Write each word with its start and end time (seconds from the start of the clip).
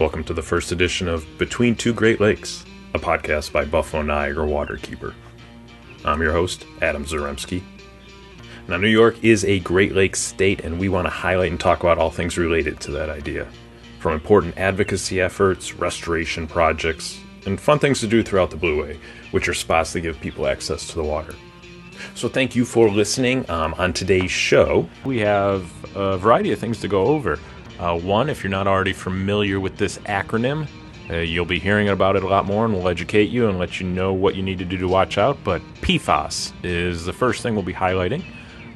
Welcome 0.00 0.24
to 0.24 0.32
the 0.32 0.40
first 0.40 0.72
edition 0.72 1.08
of 1.08 1.26
Between 1.36 1.76
Two 1.76 1.92
Great 1.92 2.20
Lakes, 2.20 2.64
a 2.94 2.98
podcast 2.98 3.52
by 3.52 3.66
Buffalo 3.66 4.00
Niagara 4.00 4.46
Waterkeeper. 4.46 5.12
I'm 6.06 6.22
your 6.22 6.32
host, 6.32 6.64
Adam 6.80 7.04
Zaremski. 7.04 7.62
Now, 8.66 8.78
New 8.78 8.88
York 8.88 9.22
is 9.22 9.44
a 9.44 9.58
Great 9.58 9.94
Lakes 9.94 10.18
state, 10.18 10.62
and 10.62 10.80
we 10.80 10.88
want 10.88 11.04
to 11.04 11.10
highlight 11.10 11.50
and 11.50 11.60
talk 11.60 11.80
about 11.80 11.98
all 11.98 12.10
things 12.10 12.38
related 12.38 12.80
to 12.80 12.92
that 12.92 13.10
idea. 13.10 13.46
From 13.98 14.14
important 14.14 14.56
advocacy 14.56 15.20
efforts, 15.20 15.74
restoration 15.74 16.46
projects, 16.46 17.20
and 17.44 17.60
fun 17.60 17.78
things 17.78 18.00
to 18.00 18.06
do 18.06 18.22
throughout 18.22 18.50
the 18.50 18.56
Blueway, 18.56 18.98
which 19.32 19.50
are 19.50 19.54
spots 19.54 19.92
that 19.92 20.00
give 20.00 20.18
people 20.22 20.46
access 20.46 20.88
to 20.88 20.94
the 20.94 21.04
water. 21.04 21.34
So, 22.14 22.26
thank 22.26 22.56
you 22.56 22.64
for 22.64 22.88
listening. 22.88 23.44
Um, 23.50 23.74
on 23.74 23.92
today's 23.92 24.30
show, 24.30 24.88
we 25.04 25.18
have 25.18 25.70
a 25.94 26.16
variety 26.16 26.52
of 26.52 26.58
things 26.58 26.80
to 26.80 26.88
go 26.88 27.04
over. 27.04 27.38
Uh, 27.80 27.98
one, 27.98 28.28
if 28.28 28.44
you're 28.44 28.50
not 28.50 28.66
already 28.66 28.92
familiar 28.92 29.58
with 29.58 29.78
this 29.78 29.96
acronym, 30.00 30.68
uh, 31.08 31.16
you'll 31.16 31.46
be 31.46 31.58
hearing 31.58 31.88
about 31.88 32.14
it 32.14 32.22
a 32.22 32.28
lot 32.28 32.44
more 32.44 32.66
and 32.66 32.74
we'll 32.74 32.88
educate 32.88 33.30
you 33.30 33.48
and 33.48 33.58
let 33.58 33.80
you 33.80 33.86
know 33.86 34.12
what 34.12 34.34
you 34.34 34.42
need 34.42 34.58
to 34.58 34.66
do 34.66 34.76
to 34.76 34.86
watch 34.86 35.16
out. 35.16 35.38
But 35.42 35.62
PFAS 35.80 36.52
is 36.62 37.06
the 37.06 37.12
first 37.14 37.42
thing 37.42 37.54
we'll 37.54 37.62
be 37.62 37.72
highlighting. 37.72 38.22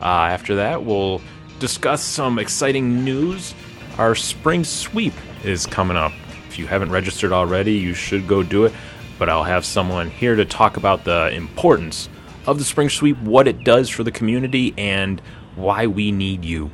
Uh, 0.00 0.04
after 0.06 0.56
that, 0.56 0.82
we'll 0.82 1.20
discuss 1.58 2.02
some 2.02 2.38
exciting 2.38 3.04
news. 3.04 3.54
Our 3.98 4.14
spring 4.14 4.64
sweep 4.64 5.12
is 5.44 5.66
coming 5.66 5.98
up. 5.98 6.14
If 6.48 6.58
you 6.58 6.66
haven't 6.66 6.90
registered 6.90 7.30
already, 7.30 7.74
you 7.74 7.92
should 7.92 8.26
go 8.26 8.42
do 8.42 8.64
it. 8.64 8.72
But 9.18 9.28
I'll 9.28 9.44
have 9.44 9.66
someone 9.66 10.08
here 10.08 10.34
to 10.34 10.46
talk 10.46 10.78
about 10.78 11.04
the 11.04 11.28
importance 11.28 12.08
of 12.46 12.56
the 12.56 12.64
spring 12.64 12.88
sweep, 12.88 13.18
what 13.18 13.48
it 13.48 13.64
does 13.64 13.90
for 13.90 14.02
the 14.02 14.10
community, 14.10 14.72
and 14.78 15.20
why 15.56 15.88
we 15.88 16.10
need 16.10 16.42
you. 16.42 16.70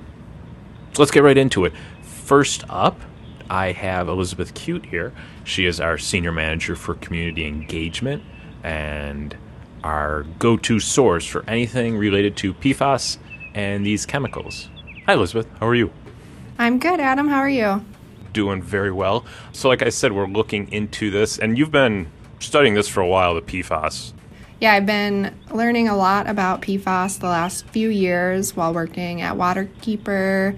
So 0.92 1.02
let's 1.02 1.10
get 1.10 1.24
right 1.24 1.36
into 1.36 1.64
it. 1.64 1.72
First 2.20 2.62
up, 2.68 3.00
I 3.48 3.72
have 3.72 4.08
Elizabeth 4.08 4.54
Cute 4.54 4.86
here. 4.86 5.12
She 5.42 5.66
is 5.66 5.80
our 5.80 5.98
senior 5.98 6.30
manager 6.30 6.76
for 6.76 6.94
community 6.94 7.44
engagement 7.44 8.22
and 8.62 9.36
our 9.82 10.22
go 10.38 10.56
to 10.58 10.78
source 10.78 11.26
for 11.26 11.44
anything 11.48 11.96
related 11.96 12.36
to 12.36 12.54
PFAS 12.54 13.18
and 13.54 13.84
these 13.84 14.06
chemicals. 14.06 14.68
Hi, 15.06 15.14
Elizabeth. 15.14 15.48
How 15.58 15.66
are 15.66 15.74
you? 15.74 15.90
I'm 16.56 16.78
good, 16.78 17.00
Adam. 17.00 17.26
How 17.26 17.38
are 17.38 17.48
you? 17.48 17.84
Doing 18.32 18.62
very 18.62 18.92
well. 18.92 19.24
So, 19.52 19.68
like 19.68 19.82
I 19.82 19.88
said, 19.88 20.12
we're 20.12 20.28
looking 20.28 20.70
into 20.72 21.10
this, 21.10 21.36
and 21.38 21.58
you've 21.58 21.72
been 21.72 22.06
studying 22.38 22.74
this 22.74 22.86
for 22.86 23.00
a 23.00 23.08
while 23.08 23.34
the 23.34 23.42
PFAS. 23.42 24.12
Yeah, 24.60 24.74
I've 24.74 24.86
been 24.86 25.34
learning 25.50 25.88
a 25.88 25.96
lot 25.96 26.28
about 26.28 26.62
PFAS 26.62 27.18
the 27.18 27.28
last 27.28 27.66
few 27.68 27.88
years 27.88 28.54
while 28.54 28.72
working 28.72 29.22
at 29.22 29.34
Waterkeeper 29.34 30.56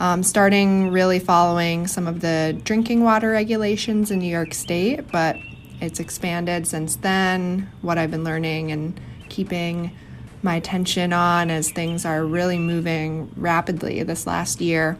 um, 0.00 0.22
starting 0.22 0.90
really 0.90 1.18
following 1.18 1.86
some 1.86 2.06
of 2.06 2.20
the 2.20 2.58
drinking 2.64 3.04
water 3.04 3.30
regulations 3.30 4.10
in 4.10 4.18
New 4.18 4.30
York 4.30 4.54
State, 4.54 5.12
but 5.12 5.36
it's 5.80 6.00
expanded 6.00 6.66
since 6.66 6.96
then. 6.96 7.70
What 7.82 7.98
I've 7.98 8.10
been 8.10 8.24
learning 8.24 8.72
and 8.72 8.98
keeping 9.28 9.94
my 10.42 10.56
attention 10.56 11.12
on 11.12 11.50
as 11.50 11.70
things 11.70 12.06
are 12.06 12.24
really 12.24 12.58
moving 12.58 13.30
rapidly 13.36 14.02
this 14.02 14.26
last 14.26 14.62
year. 14.62 14.98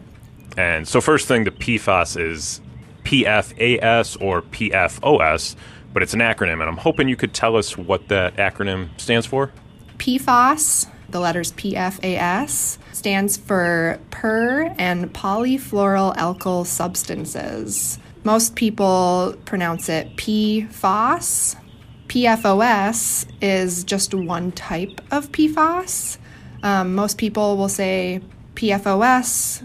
And 0.59 0.87
so, 0.87 1.01
first 1.01 1.27
thing, 1.27 1.45
the 1.45 1.51
PFAS 1.51 2.21
is 2.21 2.61
PFAS 3.05 4.21
or 4.21 4.43
PFOS, 4.43 5.57
but 5.95 6.03
it's 6.03 6.13
an 6.13 6.21
acronym, 6.21 6.55
and 6.55 6.65
I'm 6.65 6.77
hoping 6.77 7.09
you 7.09 7.17
could 7.17 7.33
tell 7.33 7.57
us 7.57 7.79
what 7.79 8.09
that 8.09 8.37
acronym 8.37 8.89
stands 9.01 9.27
for. 9.27 9.51
PFAS 9.97 10.89
the 11.13 11.21
letters 11.21 11.53
PFAS, 11.53 12.79
stands 12.93 13.37
for 13.37 13.99
per 14.11 14.75
and 14.79 15.13
polyfluoroalkyl 15.13 16.67
substances. 16.67 17.99
Most 18.25 18.55
people 18.55 19.35
pronounce 19.45 19.89
it 19.89 20.17
PFOS. 20.17 21.57
PFOS 22.09 23.27
is 23.41 23.85
just 23.85 24.15
one 24.15 24.53
type 24.53 25.01
of 25.11 25.31
PFAS. 25.33 26.19
Um, 26.63 26.95
most 26.95 27.17
people 27.17 27.57
will 27.57 27.69
say 27.69 28.21
PFOS, 28.55 29.63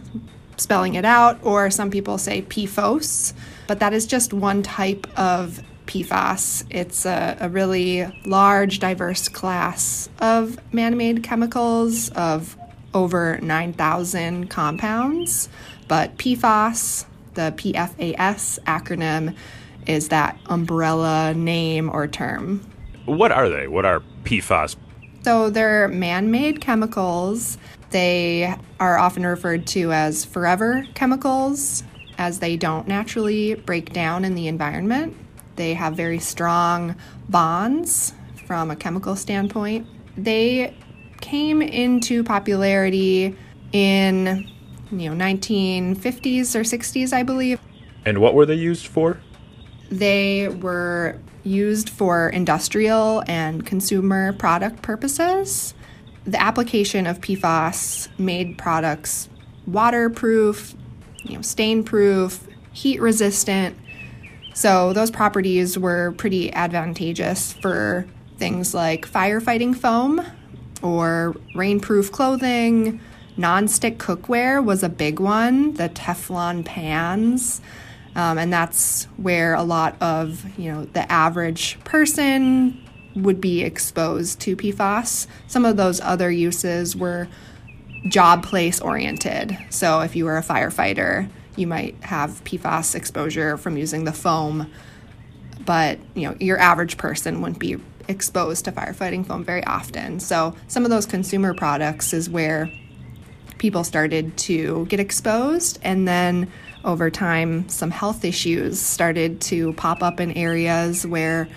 spelling 0.58 0.96
it 0.96 1.06
out, 1.06 1.40
or 1.44 1.70
some 1.70 1.92
people 1.92 2.18
say 2.18 2.44
PFOS, 2.44 3.34
but 3.68 3.80
that 3.80 3.94
is 3.94 4.06
just 4.06 4.34
one 4.34 4.64
type 4.64 5.08
of 5.18 5.62
PFAS. 5.86 6.66
It's 6.70 7.06
a, 7.06 7.38
a 7.40 7.50
really 7.50 8.06
large, 8.26 8.80
diverse 8.80 9.28
class 9.30 10.10
of 10.20 10.60
man 10.74 10.98
made 10.98 11.24
chemicals 11.24 12.10
of 12.12 12.58
over 12.94 13.38
9,000 13.42 14.50
compounds. 14.50 15.50
But 15.88 16.18
PFAS, 16.18 17.06
the 17.36 17.54
PFAS 17.56 18.60
acronym, 18.64 19.36
is 19.86 20.10
that 20.10 20.40
umbrella 20.48 21.34
name 21.34 21.90
or 21.90 22.08
term. 22.08 22.66
What 23.06 23.32
are 23.32 23.50
they? 23.50 23.68
What 23.68 23.86
are 23.86 24.02
PFAS? 24.24 24.76
So 25.24 25.50
they're 25.50 25.88
man 25.88 26.32
made 26.32 26.62
chemicals. 26.62 27.58
They 27.92 28.56
are 28.80 28.98
often 28.98 29.26
referred 29.26 29.68
to 29.68 29.92
as 29.92 30.26
forever 30.26 30.88
chemicals 30.94 31.84
as 32.18 32.40
they 32.40 32.58
don't 32.58 32.88
naturally 32.88 33.56
break 33.56 33.94
down 33.94 34.26
in 34.26 34.36
the 34.36 34.48
environment. 34.48 35.16
They 35.56 35.74
have 35.74 35.96
very 35.96 36.20
strong 36.20 36.96
bonds 37.30 38.14
from 38.46 38.72
a 38.72 38.76
chemical 38.76 39.16
standpoint. 39.16 39.88
They 40.18 40.76
came 41.22 41.62
into 41.62 42.24
popularity 42.24 43.36
in 43.72 44.50
you 44.92 45.10
know 45.10 45.26
1950s 45.26 46.56
or 46.56 46.62
60s, 46.62 47.14
I 47.14 47.24
believe. 47.24 47.60
And 48.06 48.20
what 48.20 48.36
were 48.36 48.46
they 48.46 48.56
used 48.56 48.88
for? 48.88 49.20
They 49.90 50.48
were 50.48 51.20
used 51.44 51.90
for 51.90 52.30
industrial 52.30 53.24
and 53.28 53.66
consumer 53.66 54.34
product 54.34 54.82
purposes. 54.82 55.74
The 56.26 56.42
application 56.42 57.06
of 57.06 57.22
PFAS 57.22 58.10
made 58.20 58.58
products 58.58 59.30
waterproof, 59.68 60.76
you 61.24 61.36
know, 61.36 61.42
stain 61.42 61.84
proof, 61.84 62.48
heat 62.72 63.00
resistant, 63.02 63.78
so 64.56 64.94
those 64.94 65.12
properties 65.12 65.78
were 65.78 66.14
pretty 66.14 66.52
advantageous 66.54 67.52
for 67.52 68.08
things 68.38 68.74
like 68.74 69.06
firefighting 69.06 69.76
foam 69.76 70.26
or 70.82 71.36
rainproof 71.54 72.10
clothing. 72.12 73.02
Non-stick 73.36 73.98
cookware 73.98 74.64
was 74.64 74.82
a 74.82 74.88
big 74.88 75.20
one, 75.20 75.74
the 75.74 75.90
Teflon 75.90 76.64
pans. 76.64 77.60
Um, 78.16 78.38
and 78.38 78.52
that's 78.52 79.04
where 79.18 79.56
a 79.56 79.64
lot 79.64 80.02
of 80.02 80.58
you 80.58 80.72
know 80.72 80.86
the 80.86 81.12
average 81.12 81.78
person 81.84 82.82
would 83.14 83.42
be 83.42 83.62
exposed 83.62 84.40
to 84.42 84.56
PFAS. 84.56 85.28
Some 85.48 85.66
of 85.66 85.76
those 85.76 86.00
other 86.00 86.32
uses 86.32 86.96
were 86.96 87.28
job 88.08 88.46
place 88.46 88.80
oriented. 88.80 89.58
So 89.70 90.00
if 90.00 90.16
you 90.16 90.24
were 90.24 90.38
a 90.38 90.44
firefighter, 90.44 91.30
you 91.56 91.68
might 91.68 91.96
have 92.04 92.44
PFAS 92.44 92.96
exposure 92.96 93.58
from 93.58 93.78
using 93.78 94.04
the 94.04 94.14
foam, 94.14 94.72
but 95.66 96.00
you 96.14 96.28
know 96.28 96.36
your 96.40 96.60
average 96.60 96.98
person 96.98 97.42
wouldn't 97.42 97.60
be 97.60 97.78
exposed 98.08 98.66
to 98.66 98.72
firefighting 98.72 99.26
foam 99.26 99.44
very 99.44 99.64
often. 99.66 100.20
So 100.20 100.56
some 100.68 100.84
of 100.84 100.92
those 100.92 101.06
consumer 101.06 101.54
products 101.54 102.14
is 102.14 102.30
where 102.30 102.70
people 103.58 103.84
started 103.84 104.38
to 104.38 104.86
get 104.88 105.00
exposed 105.00 105.80
and 105.82 106.08
then 106.08 106.52
over 106.84 107.10
time 107.10 107.68
some 107.70 107.90
health 107.90 108.24
issues 108.24 108.80
started 108.80 109.42
to 109.42 109.74
pop 109.74 110.04
up 110.04 110.20
in 110.20 110.32
areas 110.34 111.06
where 111.08 111.48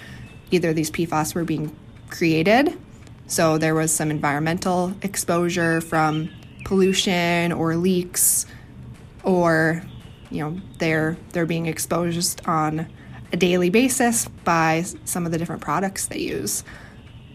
either 0.51 0.73
these 0.73 0.91
PFAS 0.91 1.35
were 1.35 1.45
being 1.45 1.77
created. 2.09 2.79
So 3.27 3.59
there 3.59 3.75
was 3.75 3.93
some 3.93 4.11
environmental 4.11 4.95
exposure 5.03 5.83
from 5.83 6.31
pollution 6.65 7.53
or 7.53 7.77
leaks 7.77 8.47
or 9.29 9.83
you 10.31 10.43
know 10.43 10.59
they're 10.79 11.17
they're 11.33 11.47
being 11.47 11.67
exposed 11.67 12.41
on 12.47 12.89
a 13.33 13.37
daily 13.37 13.69
basis 13.69 14.27
by 14.45 14.83
some 15.05 15.27
of 15.27 15.33
the 15.33 15.39
different 15.39 15.61
products 15.61 16.07
they 16.07 16.19
use. 16.19 16.65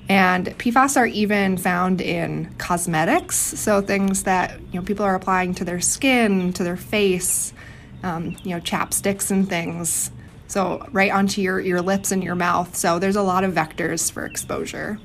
And 0.09 0.47
PFAS 0.47 0.97
are 0.97 1.05
even 1.05 1.55
found 1.55 2.01
in 2.01 2.53
cosmetics, 2.57 3.37
so 3.37 3.79
things 3.79 4.23
that 4.23 4.59
you 4.71 4.79
know 4.79 4.85
people 4.85 5.05
are 5.05 5.15
applying 5.15 5.53
to 5.55 5.63
their 5.63 5.79
skin, 5.79 6.51
to 6.53 6.63
their 6.63 6.75
face, 6.75 7.53
um, 8.01 8.35
you 8.43 8.49
know, 8.49 8.59
chapsticks 8.59 9.29
and 9.29 9.47
things. 9.47 10.11
So 10.47 10.85
right 10.91 11.11
onto 11.11 11.41
your 11.41 11.59
your 11.59 11.81
lips 11.81 12.11
and 12.11 12.23
your 12.23 12.35
mouth. 12.35 12.75
So 12.75 12.97
there's 12.97 13.15
a 13.15 13.21
lot 13.21 13.43
of 13.43 13.53
vectors 13.53 14.11
for 14.11 14.25
exposure. 14.25 14.99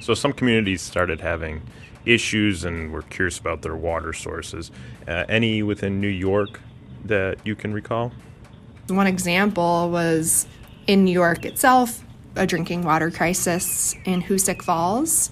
So 0.00 0.14
some 0.14 0.32
communities 0.34 0.82
started 0.82 1.20
having 1.20 1.62
issues 2.04 2.64
and 2.64 2.92
were 2.92 3.02
curious 3.02 3.38
about 3.38 3.62
their 3.62 3.76
water 3.76 4.12
sources. 4.12 4.70
Uh, 5.06 5.24
any 5.28 5.62
within 5.62 6.00
New 6.00 6.08
York 6.08 6.60
that 7.04 7.38
you 7.44 7.54
can 7.54 7.72
recall? 7.72 8.12
One 8.88 9.06
example 9.06 9.90
was 9.90 10.46
in 10.86 11.04
New 11.04 11.12
York 11.12 11.44
itself, 11.44 12.04
a 12.36 12.46
drinking 12.46 12.82
water 12.82 13.10
crisis 13.10 13.94
in 14.04 14.22
Hoosick 14.22 14.62
Falls. 14.62 15.30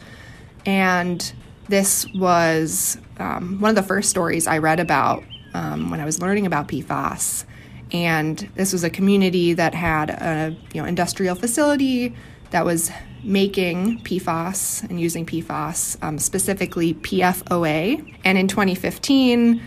And 0.65 1.33
this 1.69 2.07
was 2.15 2.99
um, 3.19 3.61
one 3.61 3.71
of 3.71 3.77
the 3.77 3.83
first 3.83 4.11
stories 4.11 4.47
I 4.47 4.59
read 4.59 4.81
about 4.81 5.25
um, 5.55 5.91
when 5.91 6.01
I 6.01 6.05
was 6.05 6.21
learning 6.21 6.47
about 6.47 6.69
PFAS. 6.69 7.45
And 7.93 8.39
this 8.55 8.73
was 8.73 8.85
a 8.85 8.91
community 8.91 9.55
that 9.55 9.75
had 9.75 10.11
a 10.11 10.57
you 10.75 10.81
know 10.81 10.87
industrial 10.87 11.35
facility 11.35 12.15
that 12.51 12.65
was 12.65 12.91
making 13.29 14.01
PFAS 14.01 14.89
and 14.89 14.99
using 14.99 15.27
PFAS, 15.27 16.03
um, 16.03 16.19
specifically 16.19 16.95
PFOA. 16.95 18.17
And 18.25 18.39
in 18.39 18.49
2015, 18.49 19.55
you 19.55 19.63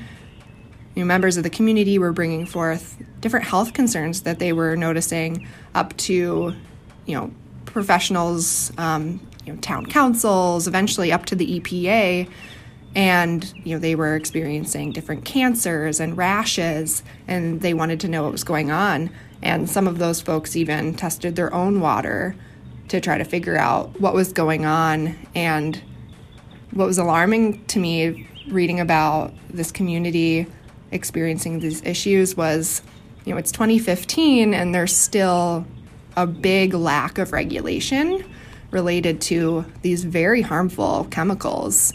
know, 0.95 1.05
members 1.05 1.37
of 1.37 1.43
the 1.43 1.49
community 1.49 1.99
were 1.99 2.11
bringing 2.11 2.47
forth 2.47 2.97
different 3.21 3.45
health 3.45 3.73
concerns 3.73 4.21
that 4.21 4.39
they 4.39 4.51
were 4.51 4.75
noticing 4.75 5.47
up 5.75 5.95
to, 5.97 6.55
you 7.05 7.15
know, 7.15 7.31
professionals, 7.65 8.71
um, 8.79 9.25
you 9.45 9.53
know, 9.53 9.59
town 9.59 9.85
councils, 9.85 10.67
eventually 10.67 11.11
up 11.11 11.25
to 11.27 11.35
the 11.35 11.59
EPA. 11.59 12.27
And, 12.95 13.53
you 13.63 13.75
know, 13.75 13.79
they 13.79 13.93
were 13.93 14.15
experiencing 14.15 14.91
different 14.91 15.23
cancers 15.23 15.99
and 15.99 16.17
rashes, 16.17 17.03
and 17.27 17.61
they 17.61 17.73
wanted 17.75 17.99
to 18.01 18.07
know 18.07 18.23
what 18.23 18.31
was 18.31 18.43
going 18.43 18.71
on. 18.71 19.11
And 19.43 19.69
some 19.69 19.87
of 19.87 19.99
those 19.99 20.19
folks 20.19 20.55
even 20.55 20.95
tested 20.95 21.35
their 21.35 21.53
own 21.53 21.79
water 21.79 22.35
to 22.91 22.99
try 22.99 23.17
to 23.17 23.23
figure 23.23 23.57
out 23.57 24.01
what 24.01 24.13
was 24.13 24.33
going 24.33 24.65
on. 24.65 25.17
And 25.33 25.81
what 26.71 26.87
was 26.87 26.97
alarming 26.97 27.65
to 27.67 27.79
me 27.79 28.27
reading 28.49 28.81
about 28.81 29.33
this 29.49 29.71
community 29.71 30.45
experiencing 30.91 31.61
these 31.61 31.81
issues 31.83 32.35
was, 32.35 32.81
you 33.23 33.31
know, 33.31 33.37
it's 33.37 33.53
2015 33.53 34.53
and 34.53 34.75
there's 34.75 34.93
still 34.95 35.65
a 36.17 36.27
big 36.27 36.73
lack 36.73 37.17
of 37.17 37.31
regulation 37.31 38.25
related 38.71 39.21
to 39.21 39.63
these 39.83 40.03
very 40.03 40.41
harmful 40.41 41.07
chemicals. 41.11 41.93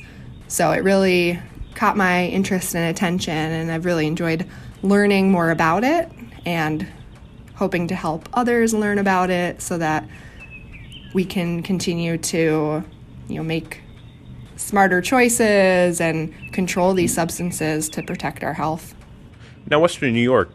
So 0.48 0.72
it 0.72 0.82
really 0.82 1.38
caught 1.74 1.98
my 1.98 2.24
interest 2.28 2.74
and 2.74 2.88
attention, 2.88 3.34
and 3.34 3.70
I've 3.70 3.84
really 3.84 4.06
enjoyed 4.06 4.46
learning 4.82 5.30
more 5.30 5.50
about 5.50 5.84
it 5.84 6.10
and 6.46 6.86
hoping 7.56 7.88
to 7.88 7.94
help 7.94 8.30
others 8.32 8.72
learn 8.72 8.98
about 8.98 9.28
it 9.28 9.60
so 9.60 9.76
that 9.76 10.08
we 11.16 11.24
can 11.24 11.62
continue 11.62 12.18
to, 12.18 12.84
you 13.26 13.36
know, 13.36 13.42
make 13.42 13.80
smarter 14.56 15.00
choices 15.00 15.98
and 15.98 16.30
control 16.52 16.92
these 16.92 17.14
substances 17.14 17.88
to 17.88 18.02
protect 18.02 18.44
our 18.44 18.52
health. 18.52 18.94
Now, 19.70 19.80
Western 19.80 20.12
New 20.12 20.20
York, 20.20 20.50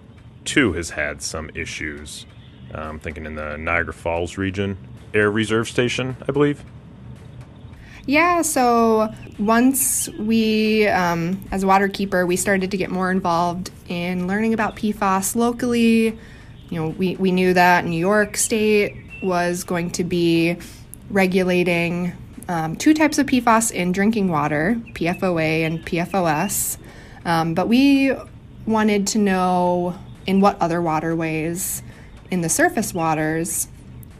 too, 0.45 0.73
has 0.73 0.91
had 0.91 1.23
some 1.23 1.49
issues. 1.55 2.27
I'm 2.75 2.91
um, 2.91 2.99
thinking 2.99 3.25
in 3.25 3.33
the 3.33 3.57
Niagara 3.57 3.91
Falls 3.91 4.37
region, 4.37 4.77
Air 5.15 5.31
Reserve 5.31 5.67
Station, 5.67 6.15
I 6.29 6.31
believe. 6.31 6.63
Yeah, 8.05 8.43
so 8.43 9.11
once 9.39 10.09
we, 10.09 10.87
um, 10.89 11.43
as 11.49 11.63
a 11.63 11.67
water 11.67 11.87
keeper, 11.87 12.27
we 12.27 12.35
started 12.35 12.69
to 12.69 12.77
get 12.77 12.91
more 12.91 13.09
involved 13.09 13.71
in 13.87 14.27
learning 14.27 14.53
about 14.53 14.75
PFAS 14.75 15.35
locally. 15.35 16.19
You 16.69 16.79
know, 16.79 16.89
we, 16.89 17.15
we 17.15 17.31
knew 17.31 17.55
that 17.55 17.85
New 17.85 17.99
York 17.99 18.37
State 18.37 19.00
was 19.21 19.63
going 19.63 19.91
to 19.91 20.03
be 20.03 20.57
regulating 21.09 22.13
um, 22.47 22.75
two 22.75 22.93
types 22.93 23.17
of 23.17 23.27
PFAS 23.27 23.71
in 23.71 23.91
drinking 23.91 24.29
water 24.29 24.81
PFOA 24.93 25.65
and 25.65 25.85
PFOS. 25.85 26.77
Um, 27.25 27.53
but 27.53 27.67
we 27.67 28.13
wanted 28.65 29.07
to 29.07 29.17
know 29.17 29.97
in 30.25 30.41
what 30.41 30.59
other 30.61 30.81
waterways 30.81 31.83
in 32.29 32.41
the 32.41 32.49
surface 32.49 32.93
waters 32.93 33.67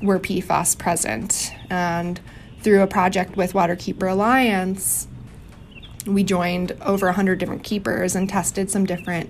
were 0.02 0.20
PFAS 0.20 0.78
present. 0.78 1.54
And 1.70 2.20
through 2.62 2.82
a 2.82 2.88
project 2.88 3.38
with 3.38 3.54
Waterkeeper 3.54 4.12
Alliance, 4.12 5.08
we 6.06 6.24
joined 6.24 6.74
over 6.82 7.08
100 7.08 7.40
different 7.40 7.64
keepers 7.64 8.16
and 8.16 8.28
tested 8.28 8.70
some 8.72 8.86
different 8.86 9.30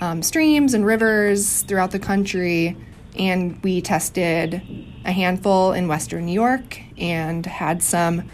um, 0.00 0.22
streams 0.22 0.74
and 0.74 0.84
rivers 0.84 1.62
throughout 1.62 1.90
the 1.90 1.98
country 1.98 2.76
and 3.14 3.62
we 3.62 3.80
tested 3.80 4.62
a 5.04 5.12
handful 5.12 5.72
in 5.72 5.88
Western 5.88 6.26
New 6.26 6.32
York 6.32 6.80
and 6.98 7.44
had 7.46 7.82
some 7.82 8.28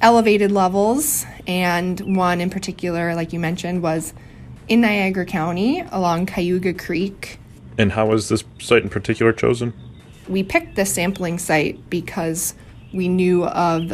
elevated 0.00 0.52
levels. 0.52 1.26
And 1.46 2.16
one 2.16 2.40
in 2.40 2.50
particular, 2.50 3.14
like 3.14 3.32
you 3.32 3.40
mentioned, 3.40 3.82
was 3.82 4.14
in 4.68 4.80
Niagara 4.80 5.24
County 5.26 5.80
along 5.90 6.26
Cayuga 6.26 6.74
Creek. 6.74 7.38
And 7.78 7.92
how 7.92 8.06
was 8.06 8.28
this 8.28 8.44
site 8.58 8.82
in 8.82 8.88
particular 8.88 9.32
chosen? 9.32 9.72
We 10.28 10.42
picked 10.42 10.76
the 10.76 10.84
sampling 10.84 11.38
site 11.38 11.88
because 11.88 12.54
we 12.92 13.08
knew 13.08 13.44
of 13.46 13.92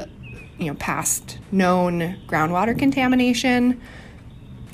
you 0.59 0.67
know 0.67 0.75
past 0.75 1.39
known 1.51 2.17
groundwater 2.27 2.79
contamination 2.79 3.81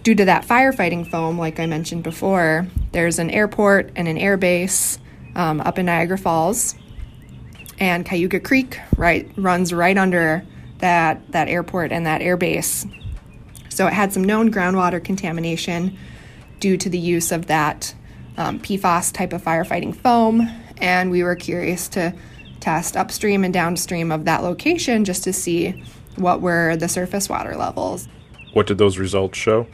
due 0.03 0.15
to 0.15 0.25
that 0.27 0.47
firefighting 0.47 1.11
foam 1.11 1.39
like 1.39 1.59
i 1.59 1.65
mentioned 1.65 2.03
before 2.03 2.67
there's 2.93 3.19
an 3.19 3.31
airport 3.31 3.91
and 3.97 4.07
an 4.07 4.19
air 4.19 4.37
base 4.37 4.99
um, 5.41 5.63
up 5.63 5.79
in 5.79 5.87
Niagara 5.87 6.19
Falls, 6.19 6.75
and 7.79 8.05
Cayuga 8.05 8.39
Creek 8.41 8.79
right 8.99 9.27
runs 9.37 9.73
right 9.73 9.97
under 9.97 10.45
that 10.79 11.33
that 11.33 11.49
airport 11.49 11.93
and 11.93 12.05
that 12.05 12.21
air 12.21 12.37
base. 12.37 12.85
So 13.71 13.87
it 13.87 13.95
had 13.95 14.13
some 14.13 14.23
known 14.23 14.53
groundwater 14.53 15.03
contamination 15.03 15.97
due 16.59 16.77
to 16.77 16.91
the 16.91 16.99
use 16.99 17.33
of 17.33 17.47
that 17.47 17.95
um, 18.37 18.61
PFAS 18.61 19.15
type 19.15 19.33
of 19.33 19.43
firefighting 19.43 19.97
foam, 19.97 20.47
and 20.77 21.11
we 21.11 21.23
were 21.23 21.37
curious 21.37 21.89
to 21.89 22.15
test 22.61 22.95
upstream 22.95 23.43
and 23.43 23.55
downstream 23.55 24.13
of 24.13 24.27
that 24.27 24.43
location 24.43 25.07
just 25.07 25.25
to 25.25 25.33
see 25.33 25.83
what 26.17 26.43
were 26.43 26.77
the 26.77 26.89
surface 26.89 27.31
water 27.31 27.57
levels. 27.57 28.09
What 28.53 28.67
did 28.67 28.77
those 28.77 28.99
results 28.99 29.39
show? 29.39 29.67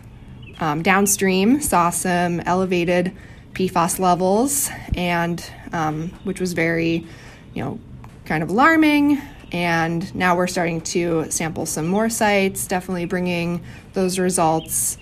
Um, 0.61 0.83
downstream 0.83 1.61
saw 1.61 1.91
some 1.91 2.39
elevated 2.41 3.13
PFAS 3.57 3.99
levels, 3.99 4.71
and 4.95 5.43
um, 5.73 6.11
which 6.25 6.41
was 6.41 6.53
very, 6.53 7.07
you 7.55 7.65
know, 7.65 7.81
kind 8.27 8.43
of 8.43 8.51
alarming. 8.51 9.21
And 9.51 10.15
now 10.15 10.37
we're 10.37 10.47
starting 10.47 10.83
to 10.83 11.31
sample 11.31 11.65
some 11.65 11.87
more 11.87 12.11
sites, 12.11 12.67
definitely 12.67 13.07
bringing 13.07 13.65
those 13.95 14.19
results 14.19 14.99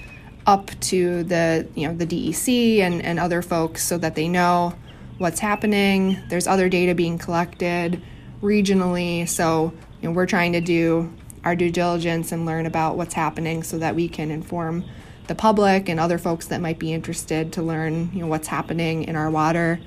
up 0.47 0.71
to 0.79 1.25
the 1.25 1.67
you 1.75 1.89
know 1.89 1.95
the 1.95 2.07
DEC 2.07 2.79
and, 2.79 3.03
and 3.03 3.19
other 3.19 3.43
folks 3.43 3.83
so 3.83 3.99
that 3.99 4.15
they 4.15 4.29
know 4.29 4.75
what's 5.19 5.41
happening. 5.41 6.19
There's 6.29 6.47
other 6.47 6.69
data 6.69 6.95
being 6.95 7.19
collected 7.19 8.01
regionally, 8.41 9.29
so 9.29 9.73
you 10.01 10.09
know, 10.09 10.15
we're 10.15 10.27
trying 10.27 10.53
to 10.53 10.61
do 10.61 11.13
our 11.43 11.57
due 11.57 11.71
diligence 11.71 12.31
and 12.31 12.47
learn 12.47 12.67
about 12.67 12.97
what's 12.97 13.15
happening 13.15 13.65
so 13.65 13.79
that 13.79 13.97
we 13.97 14.09
can 14.09 14.31
inform 14.31 14.85
the 15.27 15.35
public 15.35 15.89
and 15.89 15.99
other 15.99 16.19
folks 16.19 16.47
that 16.49 16.61
might 16.61 16.79
be 16.79 16.93
interested 16.93 17.53
to 17.53 17.63
learn 17.63 18.11
you 18.13 18.21
know 18.21 18.27
what's 18.27 18.49
happening 18.49 19.05
in 19.05 19.17
our 19.17 19.31
water 19.31 19.81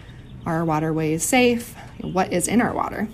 are 0.46 0.58
our 0.58 0.66
waterways 0.66 1.24
safe 1.24 1.76
what 2.02 2.32
is 2.32 2.48
in 2.48 2.62
our 2.62 2.74
water 2.74 3.08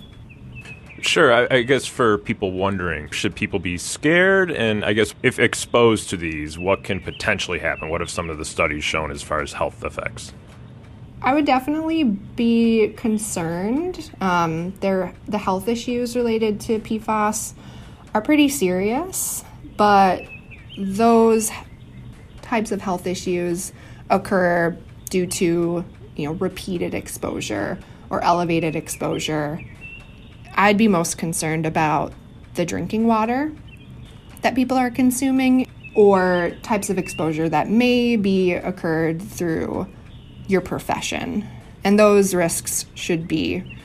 Sure. 1.00 1.34
I, 1.34 1.56
I, 1.56 1.62
guess 1.62 1.84
for 1.84 2.16
people 2.16 2.52
wondering, 2.52 3.10
should 3.10 3.34
people 3.34 3.58
be 3.58 3.76
scared? 3.76 4.50
And 4.50 4.84
I 4.86 4.94
guess 4.94 5.14
if 5.22 5.38
exposed 5.38 6.08
to 6.10 6.16
these, 6.16 6.58
what 6.58 6.82
can 6.82 6.98
potentially 6.98 7.58
happen? 7.58 7.90
What 7.90 8.00
have 8.00 8.08
some 8.08 8.30
of 8.30 8.38
the 8.38 8.44
studies 8.44 8.84
shown 8.84 9.10
as 9.10 9.22
far 9.22 9.42
as 9.42 9.52
health 9.52 9.84
effects? 9.84 10.32
I 11.20 11.34
would 11.34 11.44
definitely 11.44 12.04
be 12.04 12.94
concerned. 12.96 14.10
Um, 14.20 14.72
there, 14.80 15.14
the 15.26 15.38
health 15.38 15.68
issues 15.68 16.16
related 16.16 16.60
to 16.62 16.78
PFAS 16.78 17.54
are 18.14 18.22
pretty 18.22 18.48
serious, 18.48 19.44
but 19.76 20.22
those 20.78 21.50
types 22.44 22.70
of 22.70 22.80
health 22.82 23.06
issues 23.06 23.72
occur 24.10 24.76
due 25.10 25.26
to 25.26 25.84
you 26.16 26.26
know 26.26 26.32
repeated 26.34 26.94
exposure 26.94 27.78
or 28.10 28.22
elevated 28.22 28.76
exposure. 28.76 29.60
I'd 30.54 30.76
be 30.76 30.86
most 30.86 31.18
concerned 31.18 31.66
about 31.66 32.12
the 32.54 32.64
drinking 32.64 33.06
water 33.06 33.52
that 34.42 34.54
people 34.54 34.76
are 34.76 34.90
consuming 34.90 35.66
or 35.94 36.52
types 36.62 36.90
of 36.90 36.98
exposure 36.98 37.48
that 37.48 37.68
may 37.68 38.16
be 38.16 38.52
occurred 38.52 39.22
through 39.22 39.88
your 40.46 40.60
profession. 40.60 41.48
And 41.82 41.98
those 41.98 42.34
risks 42.34 42.86
should 42.94 43.26
be 43.26 43.78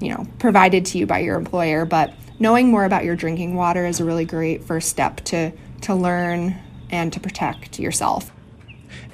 you 0.00 0.08
know 0.08 0.26
provided 0.38 0.86
to 0.86 0.98
you 0.98 1.06
by 1.06 1.18
your 1.18 1.36
employer. 1.36 1.84
But 1.84 2.14
knowing 2.38 2.70
more 2.70 2.84
about 2.84 3.04
your 3.04 3.16
drinking 3.16 3.54
water 3.54 3.84
is 3.84 4.00
a 4.00 4.04
really 4.04 4.24
great 4.24 4.64
first 4.64 4.88
step 4.88 5.20
to 5.26 5.52
to 5.82 5.94
learn 5.94 6.56
and 6.90 7.12
to 7.12 7.20
protect 7.20 7.78
yourself. 7.78 8.32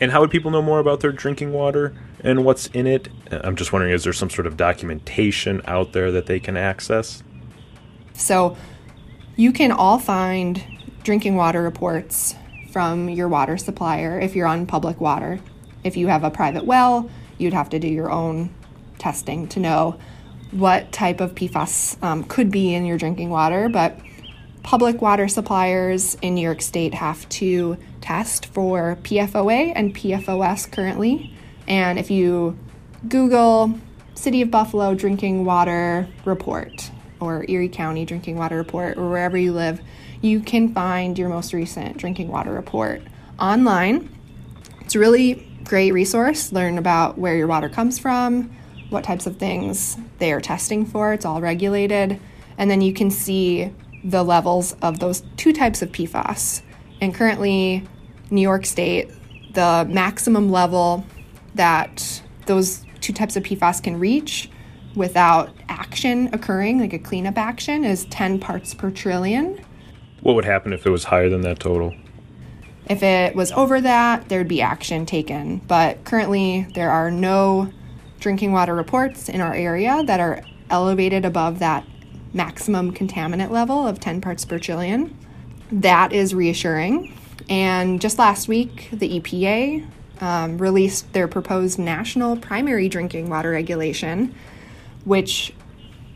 And 0.01 0.11
how 0.11 0.21
would 0.21 0.31
people 0.31 0.51
know 0.51 0.63
more 0.63 0.79
about 0.79 1.01
their 1.01 1.13
drinking 1.13 1.53
water 1.53 1.95
and 2.21 2.45
what's 2.45 2.67
in 2.69 2.87
it? 2.87 3.09
I'm 3.31 3.57
just 3.57 3.73
wondering 3.73 3.93
is 3.93 4.05
there 4.05 4.13
some 4.13 4.31
sort 4.31 4.47
of 4.47 4.57
documentation 4.57 5.63
out 5.67 5.93
there 5.93 6.11
that 6.13 6.27
they 6.27 6.41
can 6.41 6.57
access? 6.57 7.23
So, 8.15 8.57
you 9.37 9.53
can 9.53 9.71
all 9.71 9.99
find 9.99 10.65
drinking 11.03 11.37
water 11.37 11.63
reports 11.63 12.35
from 12.73 13.09
your 13.11 13.29
water 13.29 13.59
supplier 13.59 14.19
if 14.19 14.35
you're 14.35 14.47
on 14.47 14.67
public 14.67 15.01
water. 15.01 15.39
If 15.85 15.97
you 15.97 16.07
have 16.09 16.25
a 16.25 16.31
private 16.31 16.65
well, 16.65 17.11
you'd 17.39 17.53
have 17.53 17.69
to 17.71 17.79
do 17.79 17.87
your 17.87 18.11
own 18.11 18.55
testing 18.99 19.47
to 19.49 19.61
know 19.61 19.99
what 20.51 20.91
type 20.93 21.21
of 21.21 21.35
PFAS 21.35 22.03
um, 22.03 22.25
could 22.25 22.51
be 22.51 22.75
in 22.75 22.87
your 22.87 22.97
drinking 22.97 23.31
water. 23.31 23.69
But 23.69 23.99
public 24.67 25.01
water 25.01 25.29
suppliers 25.29 26.17
in 26.23 26.35
New 26.35 26.41
York 26.41 26.61
State 26.61 26.93
have 26.93 27.27
to 27.29 27.79
test 28.01 28.47
for 28.47 28.99
PFOA 29.05 29.73
and 29.77 29.95
PFOS 29.95 30.71
currently. 30.73 31.33
And 31.69 32.01
if 32.01 32.11
you 32.11 32.59
Google 33.09 33.79
City 34.17 34.43
of 34.43 34.51
Buffalo 34.51 34.97
drinking 34.97 35.45
water 35.45 36.09
report 36.25 36.91
or 37.21 37.45
Erie 37.49 37.69
County 37.69 38.05
drinking 38.05 38.39
water 38.39 38.57
report 38.57 38.99
or 38.99 39.09
wherever 39.09 39.37
you 39.37 39.53
live, 39.53 39.81
you 40.21 40.41
can 40.41 40.75
find 40.75 41.17
your 41.17 41.29
most 41.29 41.53
recent 41.53 41.97
drinking 41.97 42.27
water 42.27 42.51
report 42.51 43.03
online. 43.39 44.13
It's 44.81 44.97
a 44.97 44.99
really 44.99 45.49
great 45.63 45.93
resource. 45.93 46.51
Learn 46.51 46.77
about 46.77 47.19
where 47.19 47.37
your 47.37 47.47
water 47.47 47.69
comes 47.69 48.01
from, 48.01 48.51
what 48.91 49.05
types 49.05 49.29
of 49.29 49.37
things 49.37 49.97
they 50.19 50.33
are 50.33 50.41
testing 50.41 50.85
for. 50.85 51.13
It's 51.13 51.25
all 51.25 51.41
regulated. 51.41 52.19
And 52.59 52.69
then 52.69 52.81
you 52.81 52.93
can 52.93 53.13
see 53.13 53.71
the 54.07 54.23
levels 54.23 54.77
of 54.83 55.01
those 55.01 55.23
two 55.37 55.53
types 55.53 55.83
of 55.83 55.91
PFAS. 55.91 56.63
And 57.01 57.13
currently, 57.13 57.87
New 58.31 58.41
York 58.41 58.65
State, 58.65 59.11
the 59.53 59.87
maximum 59.91 60.51
level 60.51 61.05
that 61.57 62.23
those 62.47 62.85
two 63.01 63.13
types 63.13 63.37
of 63.37 63.43
PFAS 63.43 63.83
can 63.83 63.99
reach 63.99 64.49
without 64.95 65.51
action 65.69 66.31
occurring, 66.33 66.79
like 66.79 66.93
a 66.93 66.99
cleanup 66.99 67.37
action, 67.37 67.85
is 67.85 68.05
10 68.07 68.39
parts 68.39 68.75
per 68.75 68.91
trillion. 68.91 69.61
What 70.21 70.37
would 70.37 70.45
happen 70.45 70.73
if 70.73 70.87
it 70.87 70.91
was 70.91 71.05
higher 71.05 71.29
than 71.29 71.41
that 71.43 71.59
total? 71.59 71.93
If 72.89 73.03
it 73.03 73.35
was 73.35 73.51
over 73.53 73.81
that, 73.81 74.29
there'd 74.29 74.47
be 74.47 74.63
action 74.63 75.05
taken. 75.05 75.59
But 75.67 76.05
currently, 76.05 76.69
there 76.75 76.91
are 76.91 77.11
no 77.11 77.73
drinking 78.21 78.53
water 78.53 78.75
reports 78.75 79.29
in 79.29 79.41
our 79.41 79.55
area 79.55 80.05
that 80.05 80.21
are 80.21 80.43
elevated 80.71 81.25
above 81.25 81.59
that 81.59 81.85
maximum 82.37 82.93
contaminant 82.93 83.51
level 83.51 83.87
of 83.87 83.99
10 83.99 84.21
parts 84.21 84.45
per 84.45 84.59
trillion. 84.59 85.17
That 85.73 86.13
is 86.13 86.35
reassuring. 86.35 87.13
And 87.49 88.01
just 88.01 88.19
last 88.19 88.47
week, 88.47 88.89
the 88.93 89.21
EPA 89.21 89.87
um, 90.21 90.59
released 90.59 91.13
their 91.13 91.29
proposed 91.29 91.79
national 91.79 92.37
primary 92.37 92.89
drinking 92.89 93.29
water 93.29 93.51
regulation, 93.51 94.35
which 95.05 95.53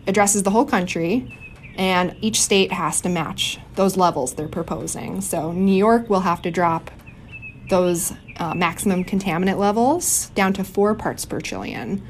addresses 0.06 0.42
the 0.42 0.50
whole 0.50 0.64
country, 0.64 1.36
and 1.76 2.16
each 2.20 2.40
state 2.40 2.72
has 2.72 3.00
to 3.00 3.08
match 3.08 3.58
those 3.74 3.96
levels 3.96 4.34
they're 4.34 4.48
proposing. 4.48 5.20
So 5.20 5.52
New 5.52 5.74
York 5.74 6.10
will 6.10 6.20
have 6.20 6.42
to 6.42 6.50
drop 6.50 6.90
those 7.68 8.12
uh, 8.36 8.54
maximum 8.54 9.04
contaminant 9.04 9.58
levels 9.58 10.30
down 10.30 10.52
to 10.54 10.64
four 10.64 10.94
parts 10.94 11.24
per 11.24 11.40
trillion. 11.40 12.02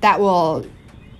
That 0.00 0.20
will 0.20 0.66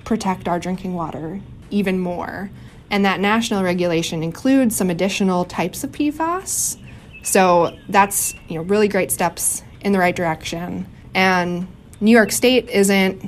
protect 0.04 0.48
our 0.48 0.58
drinking 0.58 0.94
water 0.94 1.40
even 1.70 1.98
more. 1.98 2.50
And 2.90 3.04
that 3.04 3.20
national 3.20 3.62
regulation 3.62 4.22
includes 4.22 4.76
some 4.76 4.90
additional 4.90 5.44
types 5.44 5.84
of 5.84 5.92
PFAS. 5.92 6.76
So 7.22 7.76
that's 7.88 8.34
you 8.48 8.56
know 8.56 8.62
really 8.62 8.88
great 8.88 9.12
steps 9.12 9.62
in 9.80 9.92
the 9.92 9.98
right 9.98 10.14
direction. 10.14 10.86
And 11.14 11.68
New 12.00 12.10
York 12.10 12.32
State 12.32 12.68
isn't 12.68 13.22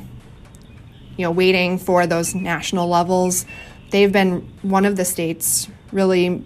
you 1.16 1.25
know 1.25 1.30
waiting 1.30 1.78
for 1.78 2.06
those 2.06 2.34
national 2.34 2.88
levels. 2.88 3.46
They've 3.90 4.12
been 4.12 4.50
one 4.62 4.84
of 4.84 4.96
the 4.96 5.04
states 5.04 5.68
really 5.92 6.44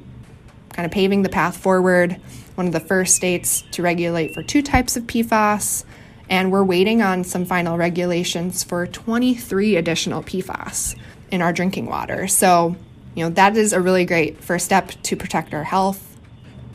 kind 0.72 0.84
of 0.84 0.92
paving 0.92 1.22
the 1.22 1.28
path 1.28 1.56
forward, 1.56 2.20
one 2.56 2.66
of 2.66 2.72
the 2.72 2.80
first 2.80 3.14
states 3.14 3.62
to 3.70 3.82
regulate 3.82 4.34
for 4.34 4.42
two 4.42 4.60
types 4.60 4.96
of 4.96 5.04
PFAS, 5.04 5.84
and 6.28 6.50
we're 6.50 6.64
waiting 6.64 7.00
on 7.00 7.24
some 7.24 7.46
final 7.46 7.78
regulations 7.78 8.62
for 8.62 8.86
23 8.86 9.76
additional 9.76 10.22
PFAS 10.22 10.96
in 11.30 11.42
our 11.42 11.52
drinking 11.52 11.86
water. 11.86 12.26
So, 12.28 12.76
you 13.14 13.24
know, 13.24 13.30
that 13.30 13.56
is 13.56 13.72
a 13.72 13.80
really 13.80 14.04
great 14.04 14.42
first 14.42 14.64
step 14.64 14.90
to 15.02 15.16
protect 15.16 15.54
our 15.54 15.64
health 15.64 16.06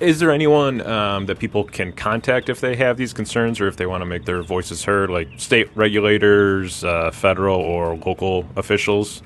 is 0.01 0.20
there 0.20 0.31
anyone 0.31 0.81
um, 0.81 1.27
that 1.27 1.38
people 1.38 1.63
can 1.63 1.93
contact 1.93 2.50
if 2.50 2.60
they 2.60 2.75
have 2.75 2.98
these 2.98 3.13
concerns 3.13 3.62
or 3.62 3.67
if 3.67 3.77
they 3.77 3.86
want 3.86 4.01
to 4.01 4.05
make 4.05 4.25
their 4.25 4.41
voices 4.41 4.84
heard, 4.84 5.10
like 5.10 5.29
state 5.38 5.70
regulators, 5.75 6.84
uh, 6.84 7.12
federal 7.12 7.60
or 7.60 7.96
local 7.96 8.46
officials? 8.55 9.22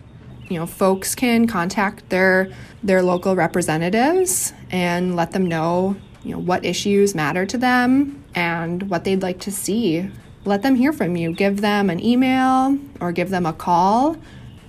You 0.50 0.60
know, 0.60 0.66
folks 0.66 1.16
can 1.16 1.48
contact 1.48 2.10
their 2.10 2.52
their 2.84 3.02
local 3.02 3.36
representatives 3.36 4.54
and 4.70 5.16
let 5.16 5.32
them 5.32 5.46
know, 5.48 5.96
you 6.24 6.32
know, 6.32 6.40
what 6.40 6.64
issues 6.64 7.16
matter 7.16 7.46
to 7.46 7.58
them 7.58 8.24
and 8.36 8.90
what 8.90 9.06
they'd 9.06 9.24
like 9.24 9.40
to 9.40 9.52
see. 9.52 10.12
Let 10.44 10.62
them 10.62 10.76
hear 10.76 10.94
from 10.94 11.16
you. 11.16 11.32
Give 11.32 11.62
them 11.62 11.90
an 11.90 12.04
email 12.04 12.78
or 13.00 13.12
give 13.12 13.30
them 13.30 13.48
a 13.48 13.54
call 13.54 14.18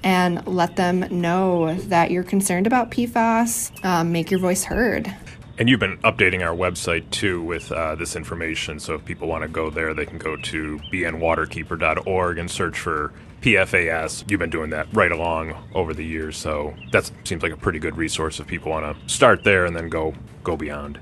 and 0.06 0.46
let 0.46 0.76
them 0.76 1.00
know 1.10 1.74
that 1.74 2.12
you're 2.12 2.22
concerned 2.22 2.64
about 2.64 2.92
PFAS. 2.92 3.84
Um, 3.84 4.12
make 4.12 4.30
your 4.30 4.38
voice 4.38 4.62
heard. 4.62 5.12
And 5.58 5.68
you've 5.68 5.80
been 5.80 5.96
updating 5.98 6.46
our 6.46 6.54
website 6.54 7.10
too 7.10 7.42
with 7.42 7.72
uh, 7.72 7.96
this 7.96 8.14
information. 8.14 8.78
So 8.78 8.94
if 8.94 9.04
people 9.04 9.26
want 9.26 9.42
to 9.42 9.48
go 9.48 9.68
there, 9.68 9.94
they 9.94 10.06
can 10.06 10.18
go 10.18 10.36
to 10.36 10.78
bnwaterkeeper.org 10.92 12.38
and 12.38 12.48
search 12.48 12.78
for 12.78 13.12
PFAS. 13.40 14.30
You've 14.30 14.38
been 14.38 14.48
doing 14.48 14.70
that 14.70 14.86
right 14.92 15.10
along 15.10 15.56
over 15.74 15.92
the 15.92 16.04
years, 16.04 16.36
so 16.36 16.74
that 16.92 17.10
seems 17.24 17.42
like 17.42 17.52
a 17.52 17.56
pretty 17.56 17.80
good 17.80 17.96
resource 17.96 18.38
if 18.38 18.46
people 18.46 18.70
want 18.70 18.84
to 18.86 19.12
start 19.12 19.42
there 19.42 19.66
and 19.66 19.74
then 19.74 19.88
go 19.88 20.14
go 20.44 20.56
beyond. 20.56 21.00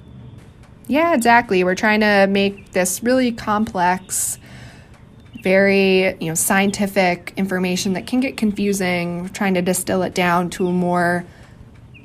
Yeah, 0.86 1.12
exactly. 1.14 1.62
We're 1.62 1.74
trying 1.74 2.00
to 2.00 2.26
make 2.30 2.72
this 2.72 3.02
really 3.02 3.32
complex, 3.32 4.38
very 5.44 6.16
you 6.20 6.28
know 6.28 6.34
scientific 6.34 7.32
information 7.36 7.92
that 7.92 8.08
can 8.08 8.18
get 8.18 8.36
confusing. 8.36 9.28
Trying 9.28 9.54
to 9.54 9.62
distill 9.62 10.02
it 10.02 10.14
down 10.14 10.50
to 10.50 10.66
a 10.66 10.72
more 10.72 11.24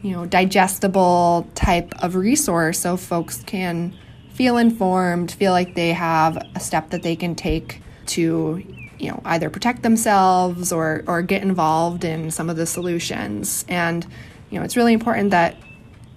you 0.02 0.12
know, 0.12 0.26
digestible 0.26 1.48
type 1.56 1.94
of 2.02 2.16
resource 2.16 2.80
so 2.80 2.96
folks 2.96 3.44
can 3.44 3.94
feel 4.34 4.58
informed, 4.58 5.32
feel 5.32 5.52
like 5.52 5.76
they 5.76 5.92
have 5.92 6.38
a 6.56 6.60
step 6.60 6.90
that 6.92 7.04
they 7.04 7.16
can 7.16 7.36
take 7.36 7.82
to, 8.06 8.64
you 8.98 9.12
know, 9.12 9.22
either 9.26 9.50
protect 9.50 9.84
themselves 9.84 10.72
or, 10.72 11.04
or 11.08 11.22
get 11.22 11.42
involved 11.42 12.06
in 12.06 12.32
some 12.32 12.50
of 12.50 12.56
the 12.56 12.66
solutions. 12.66 13.66
And, 13.68 14.06
you 14.50 14.58
know, 14.58 14.64
it's 14.64 14.78
really 14.78 14.94
important 14.94 15.32
that 15.32 15.58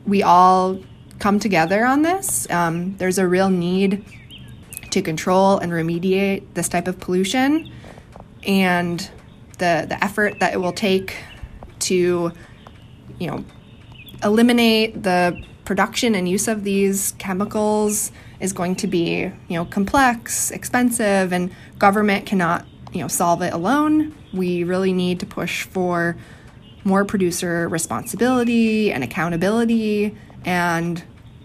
we 0.07 0.23
all 0.23 0.79
come 1.19 1.41
together 1.41 1.85
on 1.85 2.03
this. 2.03 2.49
Um, 2.51 2.97
there's 2.99 3.19
a 3.19 3.27
real 3.27 3.51
need 3.51 4.05
to 4.93 5.03
control 5.03 5.59
and 5.59 5.73
remediate 5.73 6.45
this 6.55 6.69
type 6.69 6.87
of 6.87 7.01
pollution 7.01 7.71
and 8.45 9.11
the, 9.59 9.87
the 9.89 9.99
effort 10.03 10.41
that 10.41 10.53
it 10.53 10.59
will 10.59 10.73
take 10.73 11.17
to, 11.81 12.33
you 13.19 13.27
know, 13.27 13.45
eliminate 14.23 15.03
the 15.03 15.43
production 15.65 16.15
and 16.15 16.29
use 16.29 16.49
of 16.49 16.65
these 16.65 17.13
chemicals 17.19 18.13
is 18.41 18.53
going 18.53 18.75
to 18.77 18.87
be, 18.87 19.21
you 19.49 19.57
know, 19.57 19.65
complex, 19.65 20.51
expensive, 20.51 21.33
and 21.33 21.53
government 21.79 22.27
cannot, 22.27 22.67
you 22.93 23.01
know, 23.01 23.09
solve 23.09 23.43
it 23.43 23.53
alone. 23.53 24.15
We 24.33 24.65
really 24.65 24.93
need 24.93 25.21
to 25.21 25.27
push 25.27 25.63
for 25.63 26.17
more 26.85 27.05
producer 27.05 27.69
responsibility 27.69 28.93
and 28.93 29.05
accountability 29.05 30.17
and, 30.45 31.03